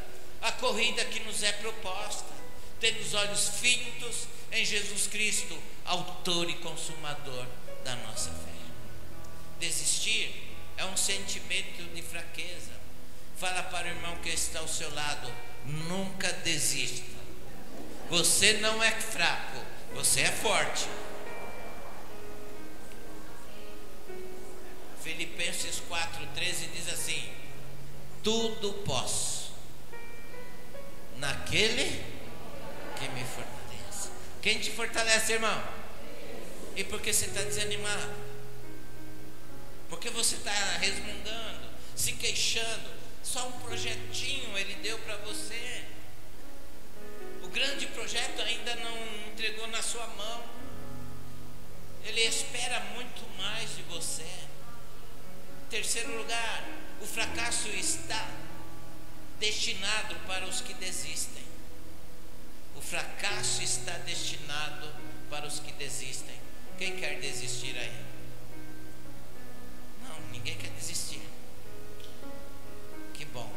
a 0.41 0.51
corrida 0.51 1.05
que 1.05 1.21
nos 1.21 1.41
é 1.43 1.51
proposta, 1.53 2.33
tendo 2.79 2.99
os 2.99 3.13
olhos 3.13 3.49
fitos 3.59 4.27
em 4.51 4.65
Jesus 4.65 5.07
Cristo, 5.07 5.57
autor 5.85 6.49
e 6.49 6.53
consumador 6.55 7.45
da 7.83 7.95
nossa 7.97 8.29
fé. 8.29 8.51
Desistir 9.59 10.53
é 10.75 10.83
um 10.85 10.97
sentimento 10.97 11.83
de 11.93 12.01
fraqueza. 12.01 12.71
Fala 13.37 13.63
para 13.63 13.87
o 13.87 13.89
irmão 13.89 14.17
que 14.17 14.29
está 14.29 14.59
ao 14.59 14.67
seu 14.67 14.93
lado: 14.93 15.33
nunca 15.65 16.31
desista. 16.33 17.13
Você 18.09 18.53
não 18.53 18.83
é 18.83 18.91
fraco, 18.91 19.65
você 19.93 20.21
é 20.21 20.31
forte. 20.31 20.87
Filipenses 25.01 25.81
4,13 25.89 26.69
diz 26.75 26.89
assim: 26.89 27.42
Tudo 28.23 28.73
posso 28.85 29.51
naquele 31.17 32.03
que 32.97 33.07
me 33.09 33.23
fortalece. 33.25 34.09
Quem 34.41 34.59
te 34.59 34.71
fortalece, 34.71 35.33
irmão? 35.33 35.63
E 36.75 36.83
por 36.83 37.01
que 37.01 37.11
você 37.11 37.25
está 37.25 37.41
desanimado? 37.41 38.13
Porque 39.89 40.09
você 40.09 40.35
está 40.35 40.51
resmungando, 40.77 41.69
se 41.95 42.13
queixando? 42.13 42.89
Só 43.21 43.47
um 43.47 43.51
projetinho 43.59 44.57
ele 44.57 44.75
deu 44.75 44.97
para 44.99 45.17
você. 45.17 45.83
O 47.43 47.47
grande 47.47 47.87
projeto 47.87 48.41
ainda 48.41 48.75
não 48.75 48.97
entregou 49.31 49.67
na 49.67 49.81
sua 49.81 50.07
mão. 50.07 50.43
Ele 52.05 52.21
espera 52.21 52.79
muito 52.95 53.21
mais 53.37 53.75
de 53.75 53.81
você. 53.83 54.25
Terceiro 55.69 56.17
lugar, 56.17 56.63
o 57.03 57.05
fracasso 57.05 57.67
está 57.67 58.31
destinado 59.37 60.15
para 60.25 60.45
os 60.45 60.61
que 60.61 60.73
desistem. 60.75 61.43
fracasso 62.83 63.63
está 63.63 63.97
destinado 63.99 64.87
para 65.29 65.47
os 65.47 65.59
que 65.59 65.71
desistem. 65.73 66.35
Quem 66.77 66.95
quer 66.95 67.19
desistir 67.19 67.75
aí? 67.77 68.05
Não, 70.03 70.19
ninguém 70.31 70.55
quer 70.57 70.69
desistir. 70.71 71.21
Que 73.13 73.25
bom. 73.25 73.51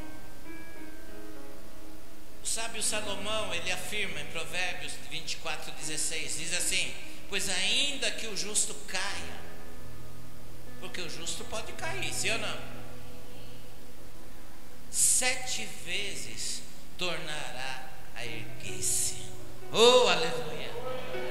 O 2.43 2.47
sábio 2.47 2.83
Salomão, 2.83 3.55
ele 3.55 3.71
afirma 3.71 4.21
em 4.21 4.27
Provérbios 4.27 4.95
24, 5.11 5.71
16, 5.73 6.39
diz 6.39 6.55
assim: 6.55 6.95
Pois 7.29 7.49
ainda 7.49 8.11
que 8.11 8.27
o 8.27 8.37
justo 8.37 8.75
caia, 8.89 9.41
porque 10.81 11.01
o 11.01 11.11
justo 11.11 11.45
pode 11.45 11.73
cair, 11.75 12.13
sim 12.13 12.31
ou 12.31 12.39
não? 12.39 12.76
Sete 14.97 15.69
vezes 15.85 16.63
tornará 16.97 17.91
a 18.15 18.25
erguer-se. 18.25 19.17
Oh, 19.71 20.09
aleluia! 20.09 20.71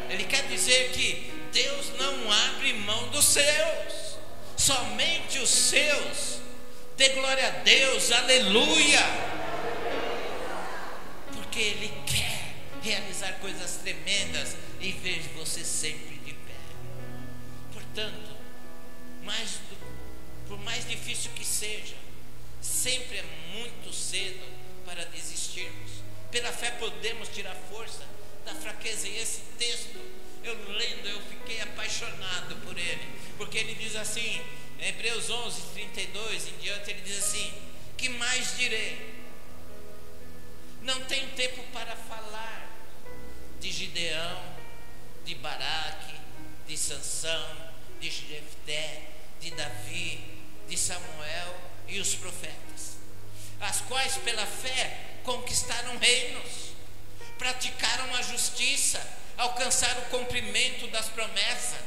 Ele 0.08 0.24
quer 0.26 0.46
dizer 0.48 0.92
que 0.92 1.34
Deus 1.52 1.90
não 1.98 2.32
abre 2.32 2.74
mão 2.74 3.10
dos 3.10 3.26
seus, 3.26 4.20
somente 4.56 5.40
os 5.40 5.50
seus. 5.50 6.42
Dê 6.96 7.10
glória 7.10 7.48
a 7.48 7.50
Deus, 7.64 8.12
aleluia! 8.12 9.00
Porque 11.34 11.60
Ele 11.60 11.92
quer 12.06 12.54
realizar 12.84 13.32
coisas 13.40 13.78
tremendas 13.78 14.56
e 14.80 14.92
ver 14.92 15.22
você 15.36 15.66
sempre 15.66 16.18
de 16.18 16.34
pé. 16.34 16.54
Portanto, 17.74 18.30
mais 19.24 19.54
do, 19.54 20.48
por 20.48 20.60
mais 20.60 20.88
difícil 20.88 21.32
que 21.34 21.44
seja, 21.44 22.05
sempre 22.86 23.18
é 23.18 23.24
muito 23.52 23.92
cedo 23.92 24.46
para 24.86 25.06
desistirmos. 25.06 25.90
Pela 26.30 26.52
fé 26.52 26.70
podemos 26.70 27.30
tirar 27.30 27.56
força 27.68 28.06
da 28.46 28.54
fraqueza. 28.54 29.08
E 29.08 29.18
esse 29.18 29.42
texto, 29.58 30.00
eu 30.44 30.54
lendo, 30.72 31.08
eu 31.08 31.20
fiquei 31.22 31.62
apaixonado 31.62 32.56
por 32.58 32.78
ele. 32.78 33.02
Porque 33.40 33.58
ele 33.58 33.74
diz 33.74 33.96
assim, 33.96 34.40
em 34.80 34.86
Hebreus 34.86 35.32
11, 35.32 35.62
32 35.74 36.48
em 36.48 36.58
diante, 36.58 36.92
ele 36.92 37.02
diz 37.02 37.18
assim: 37.18 37.52
Que 37.98 38.08
mais 38.08 38.56
direi? 38.56 39.16
Não 40.84 41.04
tenho 41.06 41.28
tempo 41.30 41.64
para 41.74 41.96
falar 41.96 42.70
de 43.60 43.72
Gideão, 43.72 44.44
de 45.26 45.34
Baraque, 45.34 46.14
de 46.68 46.78
Sansão, 46.78 47.72
de 48.00 48.12
Jefté, 48.12 49.10
de 49.42 49.50
Davi, 49.56 50.24
de 50.70 50.78
Samuel 50.78 51.66
e 51.88 52.00
os 52.00 52.16
profetas, 52.16 52.65
as 53.62 53.82
quais 53.82 54.18
pela 54.18 54.46
fé 54.46 54.98
conquistaram 55.24 55.98
reinos, 55.98 56.74
praticaram 57.38 58.16
a 58.16 58.22
justiça, 58.22 59.02
alcançaram 59.38 60.02
o 60.04 60.06
cumprimento 60.06 60.88
das 60.88 61.08
promessas, 61.08 61.80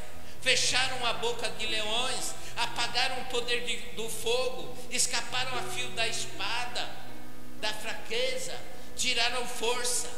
fecharam 0.42 1.04
a 1.06 1.14
boca 1.14 1.48
de 1.50 1.66
leões, 1.66 2.34
apagaram 2.56 3.22
o 3.22 3.24
poder 3.26 3.64
de, 3.64 3.76
do 3.92 4.08
fogo, 4.08 4.76
escaparam 4.90 5.58
a 5.58 5.62
fio 5.62 5.88
da 5.90 6.06
espada, 6.06 6.88
da 7.60 7.72
fraqueza, 7.72 8.54
tiraram 8.96 9.46
força, 9.46 10.08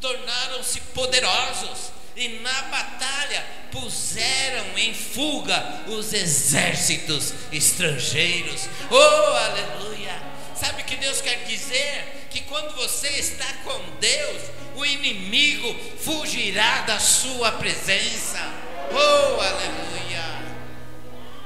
tornaram-se 0.00 0.80
poderosos 0.80 1.92
e 2.16 2.28
na 2.40 2.62
batalha 2.62 3.44
puseram 3.72 4.78
em 4.78 4.94
fuga 4.94 5.84
os 5.88 6.12
exércitos 6.12 7.32
estrangeiros. 7.50 8.68
Oh, 8.90 8.96
aleluia! 8.96 10.33
Sabe 10.64 10.80
o 10.80 10.84
que 10.86 10.96
Deus 10.96 11.20
quer 11.20 11.44
dizer? 11.44 12.26
Que 12.30 12.40
quando 12.40 12.74
você 12.74 13.08
está 13.08 13.44
com 13.64 13.78
Deus, 14.00 14.42
o 14.74 14.86
inimigo 14.86 15.78
fugirá 15.98 16.80
da 16.86 16.98
sua 16.98 17.52
presença. 17.52 18.40
Oh, 18.90 19.40
aleluia! 19.42 20.24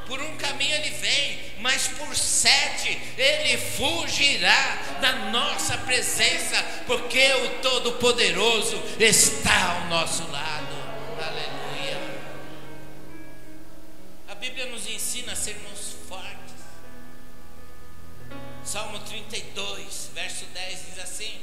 Por 0.07 0.22
um 0.22 0.37
caminho 0.37 0.72
ele 0.72 0.90
vem, 0.90 1.40
mas 1.59 1.88
por 1.88 2.14
sete 2.14 2.96
ele 3.18 3.59
fugirá 3.59 4.78
da 5.00 5.12
nossa 5.33 5.76
presença, 5.78 6.62
porque 6.87 7.33
o 7.33 7.61
Todo-Poderoso 7.61 8.81
está 9.00 9.72
ao 9.72 9.87
nosso 9.87 10.22
lado. 10.31 10.76
Aleluia. 11.20 11.98
A 14.28 14.35
Bíblia 14.37 14.66
nos 14.66 14.88
ensina 14.88 15.33
a 15.33 15.37
sermos 15.37 15.96
fortes. 16.09 16.57
Salmo 18.68 18.98
32, 18.98 20.11
verso 20.12 20.44
10 20.44 20.87
diz 20.90 20.98
assim: 20.98 21.40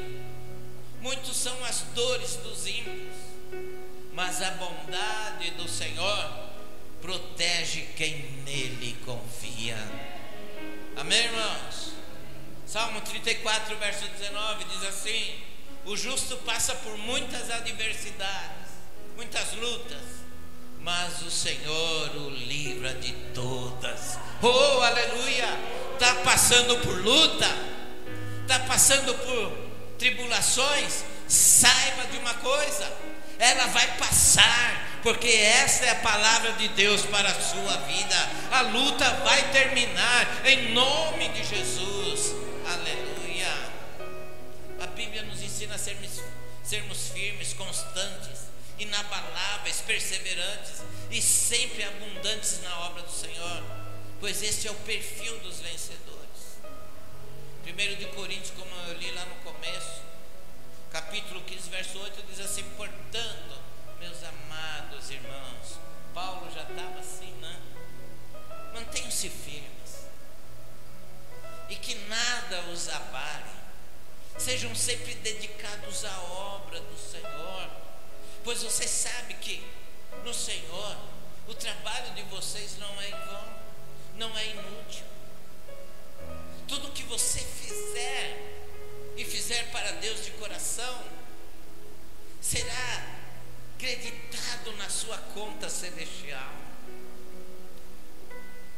Muitos 1.01 1.35
são 1.35 1.65
as 1.65 1.81
dores 1.95 2.35
dos 2.35 2.67
ímpios, 2.67 3.15
mas 4.13 4.43
a 4.43 4.51
bondade 4.51 5.49
do 5.57 5.67
Senhor 5.67 6.29
protege 7.01 7.81
quem 7.97 8.21
nele 8.45 8.95
confia. 9.03 9.75
Amém, 10.95 11.17
irmãos? 11.17 11.93
Salmo 12.67 13.01
34, 13.01 13.75
verso 13.77 14.07
19 14.07 14.65
diz 14.65 14.83
assim: 14.83 15.33
O 15.83 15.97
justo 15.97 16.37
passa 16.45 16.75
por 16.75 16.95
muitas 16.95 17.49
adversidades, 17.49 18.69
muitas 19.15 19.51
lutas, 19.53 20.03
mas 20.79 21.23
o 21.23 21.31
Senhor 21.31 22.17
o 22.17 22.29
livra 22.29 22.93
de 22.93 23.13
todas. 23.33 24.19
Oh, 24.43 24.81
aleluia! 24.83 25.84
Está 25.95 26.13
passando 26.25 26.77
por 26.79 26.93
luta, 26.97 27.47
está 28.41 28.59
passando 28.59 29.13
por 29.15 29.57
tribulações, 29.97 31.05
saiba 31.25 32.03
de 32.11 32.17
uma 32.17 32.33
coisa, 32.33 32.91
ela 33.39 33.67
vai 33.67 33.95
passar, 33.97 34.99
porque 35.01 35.27
essa 35.29 35.85
é 35.85 35.91
a 35.91 35.95
palavra 35.95 36.51
de 36.53 36.67
Deus 36.69 37.03
para 37.03 37.29
a 37.29 37.41
sua 37.41 37.77
vida. 37.87 38.29
A 38.51 38.61
luta 38.61 39.09
vai 39.23 39.51
terminar 39.53 40.45
em 40.45 40.73
nome 40.73 41.29
de 41.29 41.45
Jesus. 41.45 42.35
Aleluia. 42.67 43.53
A 44.81 44.87
Bíblia 44.87 45.23
nos 45.23 45.41
ensina 45.41 45.75
a 45.75 45.77
sermos, 45.77 46.21
sermos 46.61 47.07
firmes, 47.13 47.53
constantes, 47.53 48.47
inabaláveis, 48.77 49.81
perseverantes 49.87 50.83
e 51.09 51.21
sempre 51.21 51.85
abundantes 51.85 52.59
na 52.61 52.79
obra 52.79 53.01
do 53.01 53.11
Senhor, 53.11 53.84
pois 54.25 54.41
esse 54.41 54.67
é 54.67 54.71
o 54.71 54.75
perfil 54.77 55.37
dos 55.41 55.59
vencedores. 55.59 56.57
1 57.63 57.95
de 57.99 58.07
Coríntios, 58.07 58.49
como 58.57 58.73
eu 58.87 58.97
li 58.97 59.11
lá 59.11 59.23
no 59.23 59.35
começo, 59.43 60.01
capítulo 60.91 61.41
15, 61.41 61.69
verso 61.69 61.99
8, 61.99 62.23
diz 62.31 62.39
assim: 62.39 62.63
Portanto, 62.75 63.61
meus 63.99 64.23
amados 64.23 65.11
irmãos, 65.11 65.77
Paulo 66.11 66.51
já 66.51 66.63
estava 66.63 66.99
assim, 66.99 67.31
né? 67.33 67.55
Mantenham-se 68.73 69.29
firmes 69.29 70.07
e 71.69 71.75
que 71.75 71.93
nada 71.93 72.61
os 72.71 72.89
abale, 72.89 73.51
sejam 74.39 74.73
sempre 74.73 75.13
dedicados 75.13 76.03
à 76.03 76.19
obra 76.21 76.79
do 76.79 76.97
Senhor, 76.97 77.69
pois 78.43 78.63
você 78.63 78.87
sabe 78.87 79.35
que 79.35 79.63
no 80.23 80.33
Senhor 80.33 80.97
o 81.47 81.53
trabalho 81.53 82.11
de 82.15 82.23
vocês 82.23 82.79
não 82.79 82.99
é 82.99 83.09
em 83.09 83.25
vão, 83.27 83.64
não 84.17 84.37
é 84.37 84.47
inútil. 84.47 85.05
Tudo 86.67 86.91
que 86.91 87.03
você 87.03 87.39
fizer 87.39 88.55
e 89.15 89.23
fizer 89.23 89.71
para 89.71 89.91
Deus 89.93 90.25
de 90.25 90.31
coração, 90.31 91.03
será 92.41 93.15
creditado 93.77 94.71
na 94.77 94.89
sua 94.89 95.17
conta 95.33 95.69
celestial. 95.69 96.53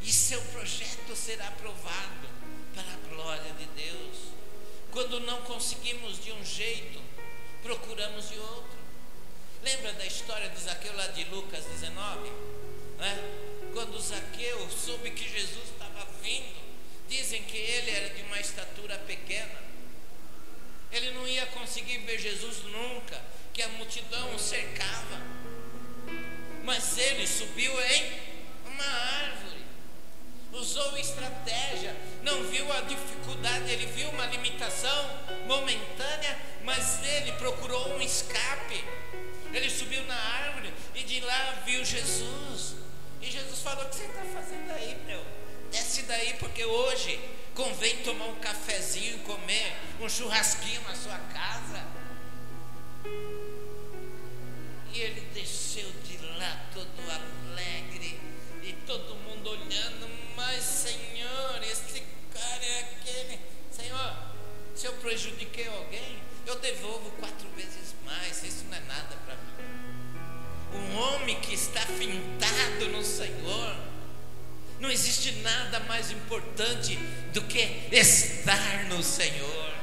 E 0.02 0.12
seu 0.12 0.40
projeto 0.42 1.16
será 1.16 1.48
aprovado 1.48 2.30
para 2.74 2.84
a 2.84 3.16
glória 3.16 3.54
de 3.54 3.66
Deus. 3.68 4.18
Quando 4.92 5.20
não 5.22 5.42
conseguimos 5.42 6.24
de 6.24 6.32
um 6.32 6.46
jeito, 6.46 7.02
procuramos 7.64 8.30
de 8.30 8.38
outro. 8.40 8.78
Lembra 9.64 9.94
da 9.94 10.06
história 10.06 10.50
de 10.50 10.60
Zaqueu 10.60 10.96
lá 10.96 11.08
de 11.08 11.24
Lucas 11.26 11.66
19? 11.66 12.30
Né? 13.00 13.57
Quando 13.78 14.02
Zaqueu 14.02 14.68
soube 14.72 15.12
que 15.12 15.30
Jesus 15.30 15.70
estava 15.72 16.04
vindo, 16.24 16.60
dizem 17.08 17.44
que 17.44 17.58
ele 17.58 17.92
era 17.92 18.10
de 18.10 18.24
uma 18.24 18.40
estatura 18.40 18.98
pequena. 18.98 19.54
Ele 20.92 21.12
não 21.12 21.28
ia 21.28 21.46
conseguir 21.46 22.00
ver 22.00 22.18
Jesus 22.18 22.64
nunca 22.64 23.22
que 23.54 23.62
a 23.62 23.68
multidão 23.68 24.34
o 24.34 24.40
cercava. 24.40 25.22
Mas 26.64 26.98
ele 26.98 27.28
subiu 27.28 27.72
em 27.80 28.20
uma 28.66 28.84
árvore, 28.84 29.62
usou 30.54 30.98
estratégia, 30.98 31.96
não 32.24 32.46
viu 32.46 32.74
a 32.74 32.82
dificuldade, 32.82 33.70
ele 33.70 33.86
viu 33.86 34.10
uma 34.10 34.26
limitação 34.26 35.22
momentânea, 35.46 36.36
mas 36.64 37.00
ele 37.04 37.32
procurou 37.34 37.94
um 37.94 38.02
escape. 38.02 38.84
Ele 39.54 39.70
subiu 39.70 40.04
na 40.06 40.16
árvore 40.16 40.74
e 40.96 41.04
de 41.04 41.20
lá 41.20 41.62
viu 41.64 41.86
Jesus. 41.86 42.87
E 43.28 43.30
Jesus 43.30 43.60
falou: 43.60 43.84
O 43.84 43.90
que 43.90 43.98
você 43.98 44.06
está 44.06 44.24
fazendo 44.34 44.72
aí, 44.72 44.98
meu? 45.06 45.22
Desce 45.70 46.04
daí, 46.04 46.36
porque 46.36 46.64
hoje 46.64 47.20
convém 47.54 47.98
tomar 47.98 48.28
um 48.28 48.36
cafezinho, 48.36 49.20
comer 49.20 49.76
um 50.00 50.08
churrasquinho 50.08 50.82
na 50.84 50.96
sua 50.96 51.18
casa. 51.34 51.86
E 54.94 55.00
ele 55.00 55.20
desceu 55.34 55.92
Senhor. 79.18 79.74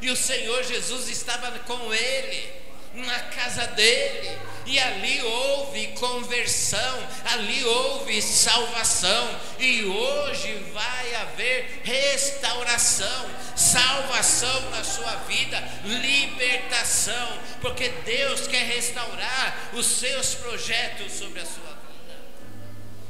E 0.00 0.10
o 0.10 0.16
Senhor 0.16 0.62
Jesus 0.64 1.08
estava 1.08 1.50
com 1.60 1.92
ele, 1.92 2.52
na 2.94 3.20
casa 3.20 3.66
dele, 3.68 4.38
e 4.64 4.78
ali 4.78 5.22
houve 5.22 5.88
conversão, 5.88 7.08
ali 7.26 7.62
houve 7.62 8.20
salvação, 8.22 9.40
e 9.58 9.84
hoje 9.84 10.54
vai 10.72 11.14
haver 11.16 11.82
restauração, 11.84 13.30
salvação 13.54 14.70
na 14.70 14.82
sua 14.82 15.16
vida, 15.28 15.62
libertação, 15.84 17.38
porque 17.60 17.90
Deus 17.90 18.48
quer 18.48 18.64
restaurar 18.64 19.70
os 19.74 19.84
seus 19.84 20.34
projetos 20.36 21.12
sobre 21.12 21.40
a 21.40 21.46
sua 21.46 21.76
vida. 21.76 22.18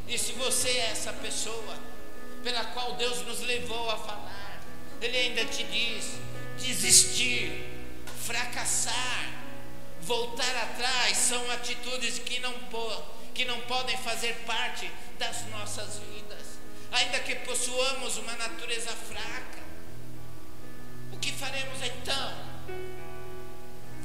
E 0.09 0.19
se 0.19 0.33
você 0.33 0.71
é 0.71 0.91
essa 0.91 1.13
pessoa 1.13 1.79
pela 2.43 2.65
qual 2.67 2.95
Deus 2.95 3.25
nos 3.25 3.41
levou 3.41 3.91
a 3.91 3.97
falar, 3.97 4.40
Ele 5.01 5.17
ainda 5.17 5.45
te 5.47 5.65
diz: 5.65 6.13
desistir, 6.59 7.65
fracassar, 8.27 9.31
voltar 10.03 10.57
atrás 10.57 11.17
são 11.17 11.51
atitudes 11.51 12.19
que 12.19 12.39
não, 12.41 12.55
que 13.35 13.45
não 13.45 13.61
podem 13.63 13.97
fazer 13.99 14.35
parte 14.47 14.91
das 15.19 15.47
nossas 15.49 16.01
vidas, 16.13 16.59
ainda 16.93 17.19
que 17.21 17.35
possuamos 17.37 18.19
uma 18.19 18.37
natureza 18.37 18.91
fraca. 18.91 19.61
O 21.13 21.19
que 21.19 21.33
faremos 21.33 21.79
então? 21.83 22.51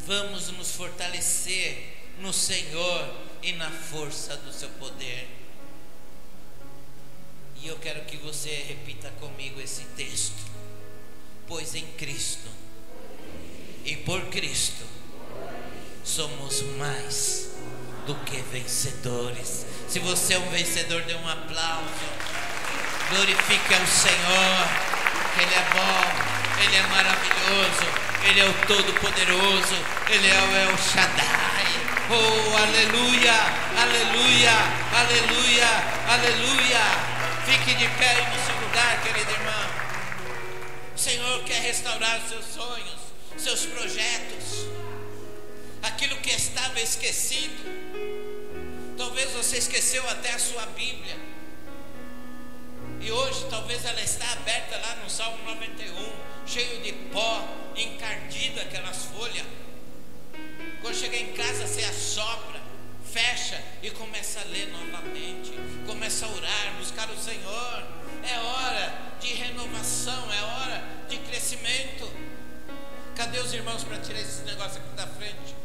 Vamos 0.05 0.49
nos 0.49 0.71
fortalecer 0.75 1.97
no 2.19 2.31
Senhor 2.31 3.15
e 3.41 3.53
na 3.53 3.69
força 3.69 4.37
do 4.37 4.53
seu 4.53 4.69
poder. 4.69 5.27
E 7.61 7.67
eu 7.67 7.77
quero 7.79 8.05
que 8.05 8.17
você 8.17 8.49
repita 8.67 9.09
comigo 9.19 9.59
esse 9.59 9.83
texto. 9.95 10.54
Pois 11.47 11.75
em 11.75 11.85
Cristo 11.97 12.49
e 13.85 13.95
por 13.97 14.19
Cristo 14.25 14.83
somos 16.03 16.63
mais 16.77 17.49
do 18.07 18.15
que 18.25 18.37
vencedores. 18.51 19.65
Se 19.87 19.99
você 19.99 20.33
é 20.33 20.39
um 20.39 20.49
vencedor, 20.49 21.01
dê 21.03 21.13
um 21.13 21.29
aplauso. 21.29 22.05
Glorifique 23.09 23.73
ao 23.75 23.85
Senhor, 23.85 24.67
que 25.35 25.43
Ele 25.43 25.53
é 25.53 25.65
bom, 25.71 26.63
Ele 26.63 26.75
é 26.75 26.81
maravilhoso, 26.87 27.85
Ele 28.23 28.39
é 28.39 28.45
o 28.45 28.53
Todo-Poderoso, 28.65 29.75
Ele 30.09 30.27
é 30.27 30.41
o 30.41 30.69
El 30.71 30.77
Shaddai. 30.77 31.65
Oh, 32.09 32.57
aleluia, 32.57 33.33
aleluia, 33.81 34.53
aleluia, 34.93 35.67
aleluia. 36.09 36.81
Fique 37.45 37.75
de 37.75 37.87
pé 37.87 38.27
no 38.33 38.45
seu 38.45 38.55
lugar, 38.61 39.01
querido 39.03 39.31
irmão. 39.31 39.84
Senhor 41.05 41.43
quer 41.43 41.61
restaurar 41.61 42.19
os 42.19 42.29
seus 42.29 42.45
sonhos, 42.45 42.99
seus 43.37 43.65
projetos 43.67 44.65
aquilo 45.83 46.15
que 46.17 46.31
estava 46.31 46.81
esquecido. 46.81 47.63
Talvez 48.97 49.29
você 49.33 49.57
esqueceu 49.57 50.03
até 50.09 50.31
a 50.31 50.39
sua 50.39 50.65
Bíblia. 50.65 51.15
E 53.01 53.11
hoje 53.11 53.45
talvez 53.51 53.85
ela 53.85 54.01
está 54.01 54.31
aberta 54.31 54.79
lá 54.79 54.95
no 55.03 55.07
Salmo 55.07 55.37
91, 55.45 56.11
cheio 56.47 56.81
de 56.81 56.93
pó, 57.13 57.47
encardida 57.75 58.63
aquelas 58.63 59.05
folhas. 59.05 59.45
Quando 60.81 60.95
chega 60.95 61.17
em 61.17 61.33
casa, 61.33 61.67
você 61.67 61.83
assopra, 61.83 62.59
fecha 63.13 63.63
e 63.83 63.91
começa 63.91 64.39
a 64.39 64.43
ler 64.45 64.71
novamente. 64.71 65.51
Começa 65.85 66.25
a 66.25 66.29
orar, 66.29 66.73
buscar 66.79 67.07
o 67.11 67.17
Senhor. 67.21 68.04
É 68.27 68.39
hora 68.39 68.93
de 69.19 69.33
renovação, 69.33 70.31
é 70.31 70.41
hora 70.41 70.83
de 71.09 71.17
crescimento. 71.19 72.11
Cadê 73.15 73.39
os 73.39 73.53
irmãos 73.53 73.83
para 73.83 73.97
tirar 73.99 74.19
esse 74.19 74.43
negócio 74.43 74.81
aqui 74.81 74.95
da 74.95 75.07
frente? 75.07 75.55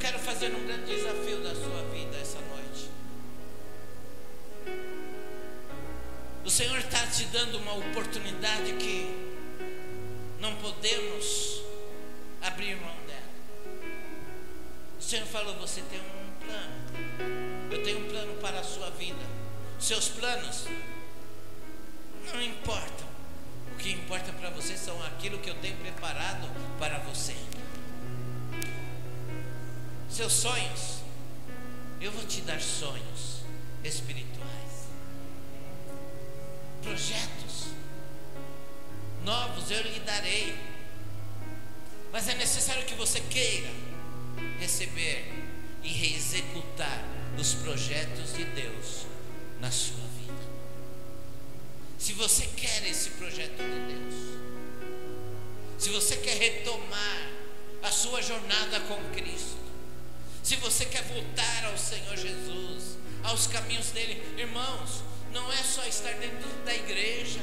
quero 0.00 0.18
fazer 0.18 0.46
um 0.56 0.66
grande 0.66 0.86
desafio 0.86 1.40
da 1.40 1.54
sua 1.54 1.82
vida 1.92 2.16
essa 2.16 2.38
noite. 2.40 2.90
O 6.42 6.50
Senhor 6.50 6.78
está 6.78 7.06
te 7.06 7.26
dando 7.26 7.58
uma 7.58 7.74
oportunidade 7.74 8.72
que 8.72 9.06
não 10.40 10.56
podemos 10.56 11.62
abrir 12.40 12.76
mão 12.76 12.96
Senhor 15.10 15.26
falou: 15.26 15.56
Você 15.56 15.82
tem 15.90 15.98
um 15.98 16.46
plano. 16.46 17.68
Eu 17.68 17.82
tenho 17.82 17.98
um 17.98 18.08
plano 18.08 18.32
para 18.40 18.60
a 18.60 18.62
sua 18.62 18.90
vida. 18.90 19.18
Seus 19.80 20.08
planos 20.08 20.66
não 22.32 22.40
importam. 22.40 23.08
O 23.72 23.76
que 23.76 23.90
importa 23.90 24.32
para 24.32 24.50
você 24.50 24.76
são 24.76 25.04
aquilo 25.06 25.40
que 25.40 25.50
eu 25.50 25.54
tenho 25.56 25.76
preparado 25.78 26.48
para 26.78 26.98
você 26.98 27.34
seus 30.08 30.32
sonhos. 30.32 31.00
Eu 32.00 32.12
vou 32.12 32.24
te 32.24 32.40
dar 32.42 32.60
sonhos 32.60 33.42
espirituais, 33.82 34.88
projetos 36.82 37.66
novos 39.24 39.70
eu 39.72 39.82
lhe 39.82 39.98
darei. 40.00 40.56
Mas 42.12 42.28
é 42.28 42.34
necessário 42.34 42.84
que 42.84 42.94
você 42.94 43.20
queira 43.20 43.89
receber 44.58 45.32
e 45.82 46.14
executar 46.14 47.04
os 47.38 47.54
projetos 47.54 48.34
de 48.34 48.44
Deus 48.44 49.06
na 49.60 49.70
sua 49.70 49.96
vida. 49.96 50.50
Se 51.98 52.12
você 52.14 52.46
quer 52.56 52.86
esse 52.86 53.10
projeto 53.10 53.56
de 53.56 53.94
Deus, 53.94 54.14
se 55.78 55.90
você 55.90 56.16
quer 56.16 56.36
retomar 56.36 57.30
a 57.82 57.90
sua 57.90 58.20
jornada 58.22 58.80
com 58.80 59.02
Cristo, 59.14 59.60
se 60.42 60.56
você 60.56 60.84
quer 60.84 61.02
voltar 61.04 61.66
ao 61.66 61.78
Senhor 61.78 62.16
Jesus, 62.16 62.98
aos 63.22 63.46
caminhos 63.46 63.90
dele, 63.90 64.22
irmãos, 64.36 65.02
não 65.32 65.52
é 65.52 65.62
só 65.62 65.84
estar 65.84 66.12
dentro 66.14 66.48
da 66.64 66.74
igreja, 66.74 67.40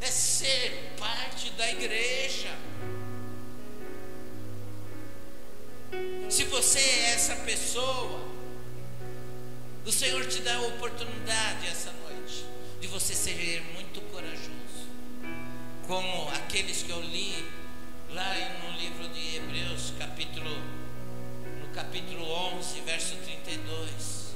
é 0.00 0.06
ser 0.06 0.94
parte 0.98 1.50
da 1.50 1.70
igreja. 1.70 2.48
Se 6.28 6.44
você 6.44 6.78
é 6.78 7.14
essa 7.14 7.36
pessoa, 7.36 8.20
o 9.86 9.92
Senhor 9.92 10.26
te 10.26 10.40
dá 10.42 10.56
a 10.56 10.62
oportunidade 10.62 11.66
essa 11.66 11.92
noite 11.92 12.44
de 12.80 12.86
você 12.86 13.14
ser 13.14 13.62
muito 13.74 14.00
corajoso, 14.12 14.88
como 15.86 16.28
aqueles 16.30 16.82
que 16.82 16.90
eu 16.90 17.00
li 17.00 17.44
lá 18.10 18.34
no 18.62 18.78
livro 18.78 19.08
de 19.08 19.36
Hebreus, 19.36 19.92
capítulo 19.98 20.50
capítulo 21.78 22.28
11, 22.56 22.80
verso 22.80 23.14
32. 23.18 24.34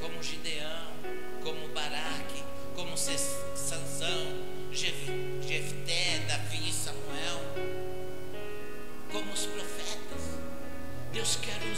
Como 0.00 0.22
Gideão, 0.22 0.92
como 1.42 1.66
Baraque, 1.74 2.44
como 2.76 2.96
Sansão, 2.96 3.51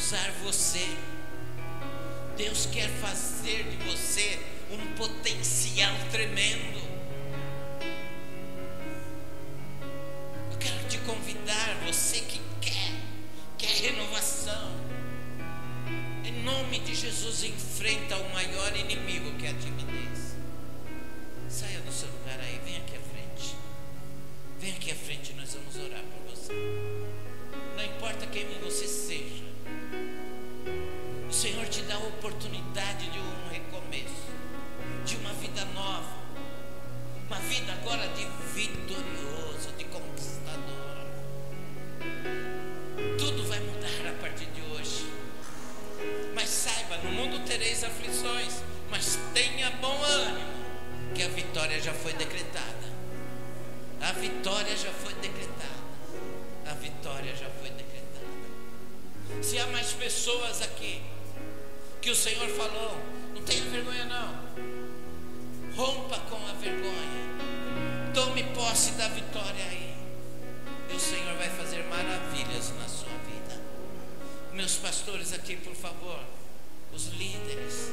usar 0.05 0.31
você. 0.43 0.87
Deus 2.37 2.67
quer 2.67 2.91
fazer 3.01 3.65
de 3.65 3.77
você 3.89 4.39
um 4.71 4.95
potencial 4.97 5.95
tremendo. 6.11 6.79
Eu 10.53 10.59
quero 10.59 10.89
te 10.89 10.99
convidar, 10.99 11.77
você 11.87 12.21
que 12.21 12.39
quer 12.61 13.85
renovação. 13.85 14.73
Em 16.23 16.43
nome 16.43 16.81
de 16.81 16.95
Jesus, 16.95 17.45
enfrenta 17.45 18.17
o 18.17 18.33
maior 18.35 18.77
inimigo 18.77 19.14
da 69.05 69.09
vitória 69.09 69.65
aí. 69.67 69.95
E 70.91 70.97
o 70.97 71.01
Senhor 71.01 71.37
vai 71.37 71.51
fazer 71.51 71.85
maravilhas 71.85 72.73
na 72.79 72.89
sua 72.89 73.13
vida. 73.29 73.61
Meus 74.55 74.77
pastores 74.77 75.35
aqui, 75.35 75.57
por 75.57 75.75
favor, 75.75 76.21
os 76.91 77.09
líderes, 77.09 77.93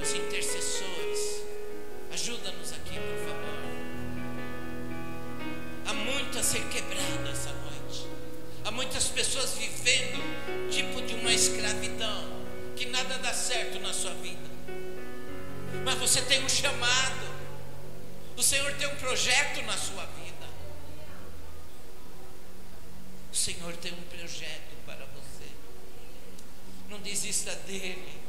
os 0.00 0.14
intercessores, 0.14 1.42
ajuda-nos 2.10 2.72
aqui, 2.72 2.94
por 2.94 3.18
favor. 3.28 3.64
Há 5.86 5.92
muito 5.92 6.38
a 6.38 6.42
ser 6.42 6.64
quebrado 6.68 7.28
essa 7.30 7.50
noite. 7.50 8.06
Há 8.64 8.70
muitas 8.70 9.08
pessoas 9.08 9.58
vivendo 9.58 10.70
tipo 10.70 11.02
de 11.02 11.16
uma 11.16 11.32
escravidão, 11.34 12.24
que 12.76 12.86
nada 12.86 13.18
dá 13.18 13.34
certo 13.34 13.78
na 13.80 13.92
sua 13.92 14.14
vida. 14.14 14.40
Mas 15.84 15.98
você 15.98 16.22
tem 16.22 16.42
um 16.42 16.48
chamado. 16.48 17.23
O 18.36 18.42
Senhor 18.42 18.72
tem 18.74 18.88
um 18.88 18.96
projeto 18.96 19.62
na 19.62 19.76
sua 19.76 20.04
vida. 20.06 20.46
O 23.32 23.36
Senhor 23.36 23.76
tem 23.76 23.92
um 23.92 24.02
projeto 24.02 24.74
para 24.84 25.04
você. 25.06 25.48
Não 26.88 27.00
desista 27.00 27.54
dele. 27.66 28.20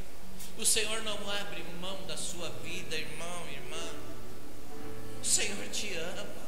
O 0.58 0.64
Senhor 0.64 1.02
não 1.02 1.18
abre 1.30 1.64
mão 1.80 2.06
da 2.06 2.16
sua 2.16 2.48
vida, 2.62 2.96
irmão, 2.96 3.46
irmã. 3.50 3.90
O 5.20 5.24
Senhor 5.24 5.68
te 5.70 5.94
ama. 5.94 6.46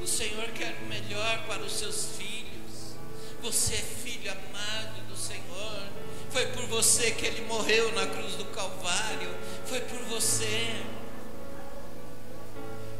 O 0.00 0.06
Senhor 0.06 0.48
quer 0.52 0.74
o 0.82 0.86
melhor 0.86 1.46
para 1.46 1.62
os 1.62 1.72
seus 1.72 2.16
filhos. 2.16 2.96
Você 3.42 3.74
é 3.74 3.78
filho 3.78 4.30
amado 4.30 5.08
do 5.08 5.16
Senhor. 5.16 5.88
Foi 6.30 6.46
por 6.46 6.66
você 6.66 7.10
que 7.10 7.26
ele 7.26 7.42
morreu 7.42 7.92
na 7.92 8.06
cruz 8.06 8.34
do 8.34 8.44
Calvário. 8.46 9.30
Foi 9.66 9.80
por 9.80 9.98
você. 10.04 10.82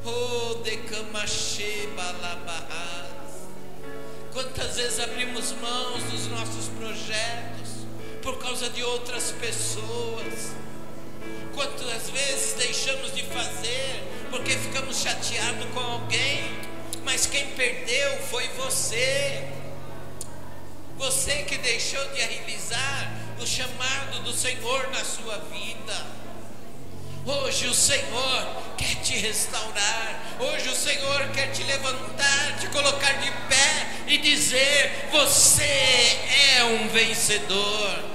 Oh, 0.05 0.55
decamache 0.64 1.88
balabahas. 1.94 3.48
Quantas 4.32 4.76
vezes 4.76 5.01
abrimos 5.01 5.53
mãos 5.53 6.03
dos 6.05 6.26
nossos 6.28 6.68
projetos 6.78 7.86
por 8.22 8.38
causa 8.38 8.70
de 8.70 8.82
outras 8.82 9.32
pessoas? 9.32 10.53
Quantas 11.55 12.09
vezes 12.11 12.55
deixamos 12.55 13.14
de 13.14 13.24
fazer 13.24 14.03
porque 14.30 14.53
ficamos 14.53 15.01
chateados 15.03 15.66
com 15.74 15.80
alguém, 15.80 16.59
mas 17.05 17.26
quem 17.26 17.46
perdeu 17.48 18.18
foi 18.30 18.48
você. 18.51 19.48
Você 20.96 21.42
que 21.42 21.59
deixou 21.59 22.03
de 22.11 22.20
realizar 22.20 23.12
o 23.40 23.46
chamado 23.46 24.22
do 24.22 24.32
Senhor 24.32 24.90
na 24.90 25.05
sua 25.05 25.36
vida. 25.38 26.07
Hoje 27.27 27.66
o 27.66 27.75
Senhor 27.75 28.47
quer 28.79 28.95
te 28.97 29.18
restaurar. 29.18 30.37
Hoje 30.39 30.71
o 30.71 30.75
Senhor 30.75 31.29
quer 31.35 31.49
te 31.53 31.62
levantar, 31.64 32.59
te 32.59 32.66
colocar 32.68 33.12
de 33.14 33.31
pé 33.31 33.87
e 34.07 34.16
dizer: 34.18 35.09
Você 35.12 35.62
é 35.62 36.64
um 36.64 36.89
vencedor. 36.89 38.09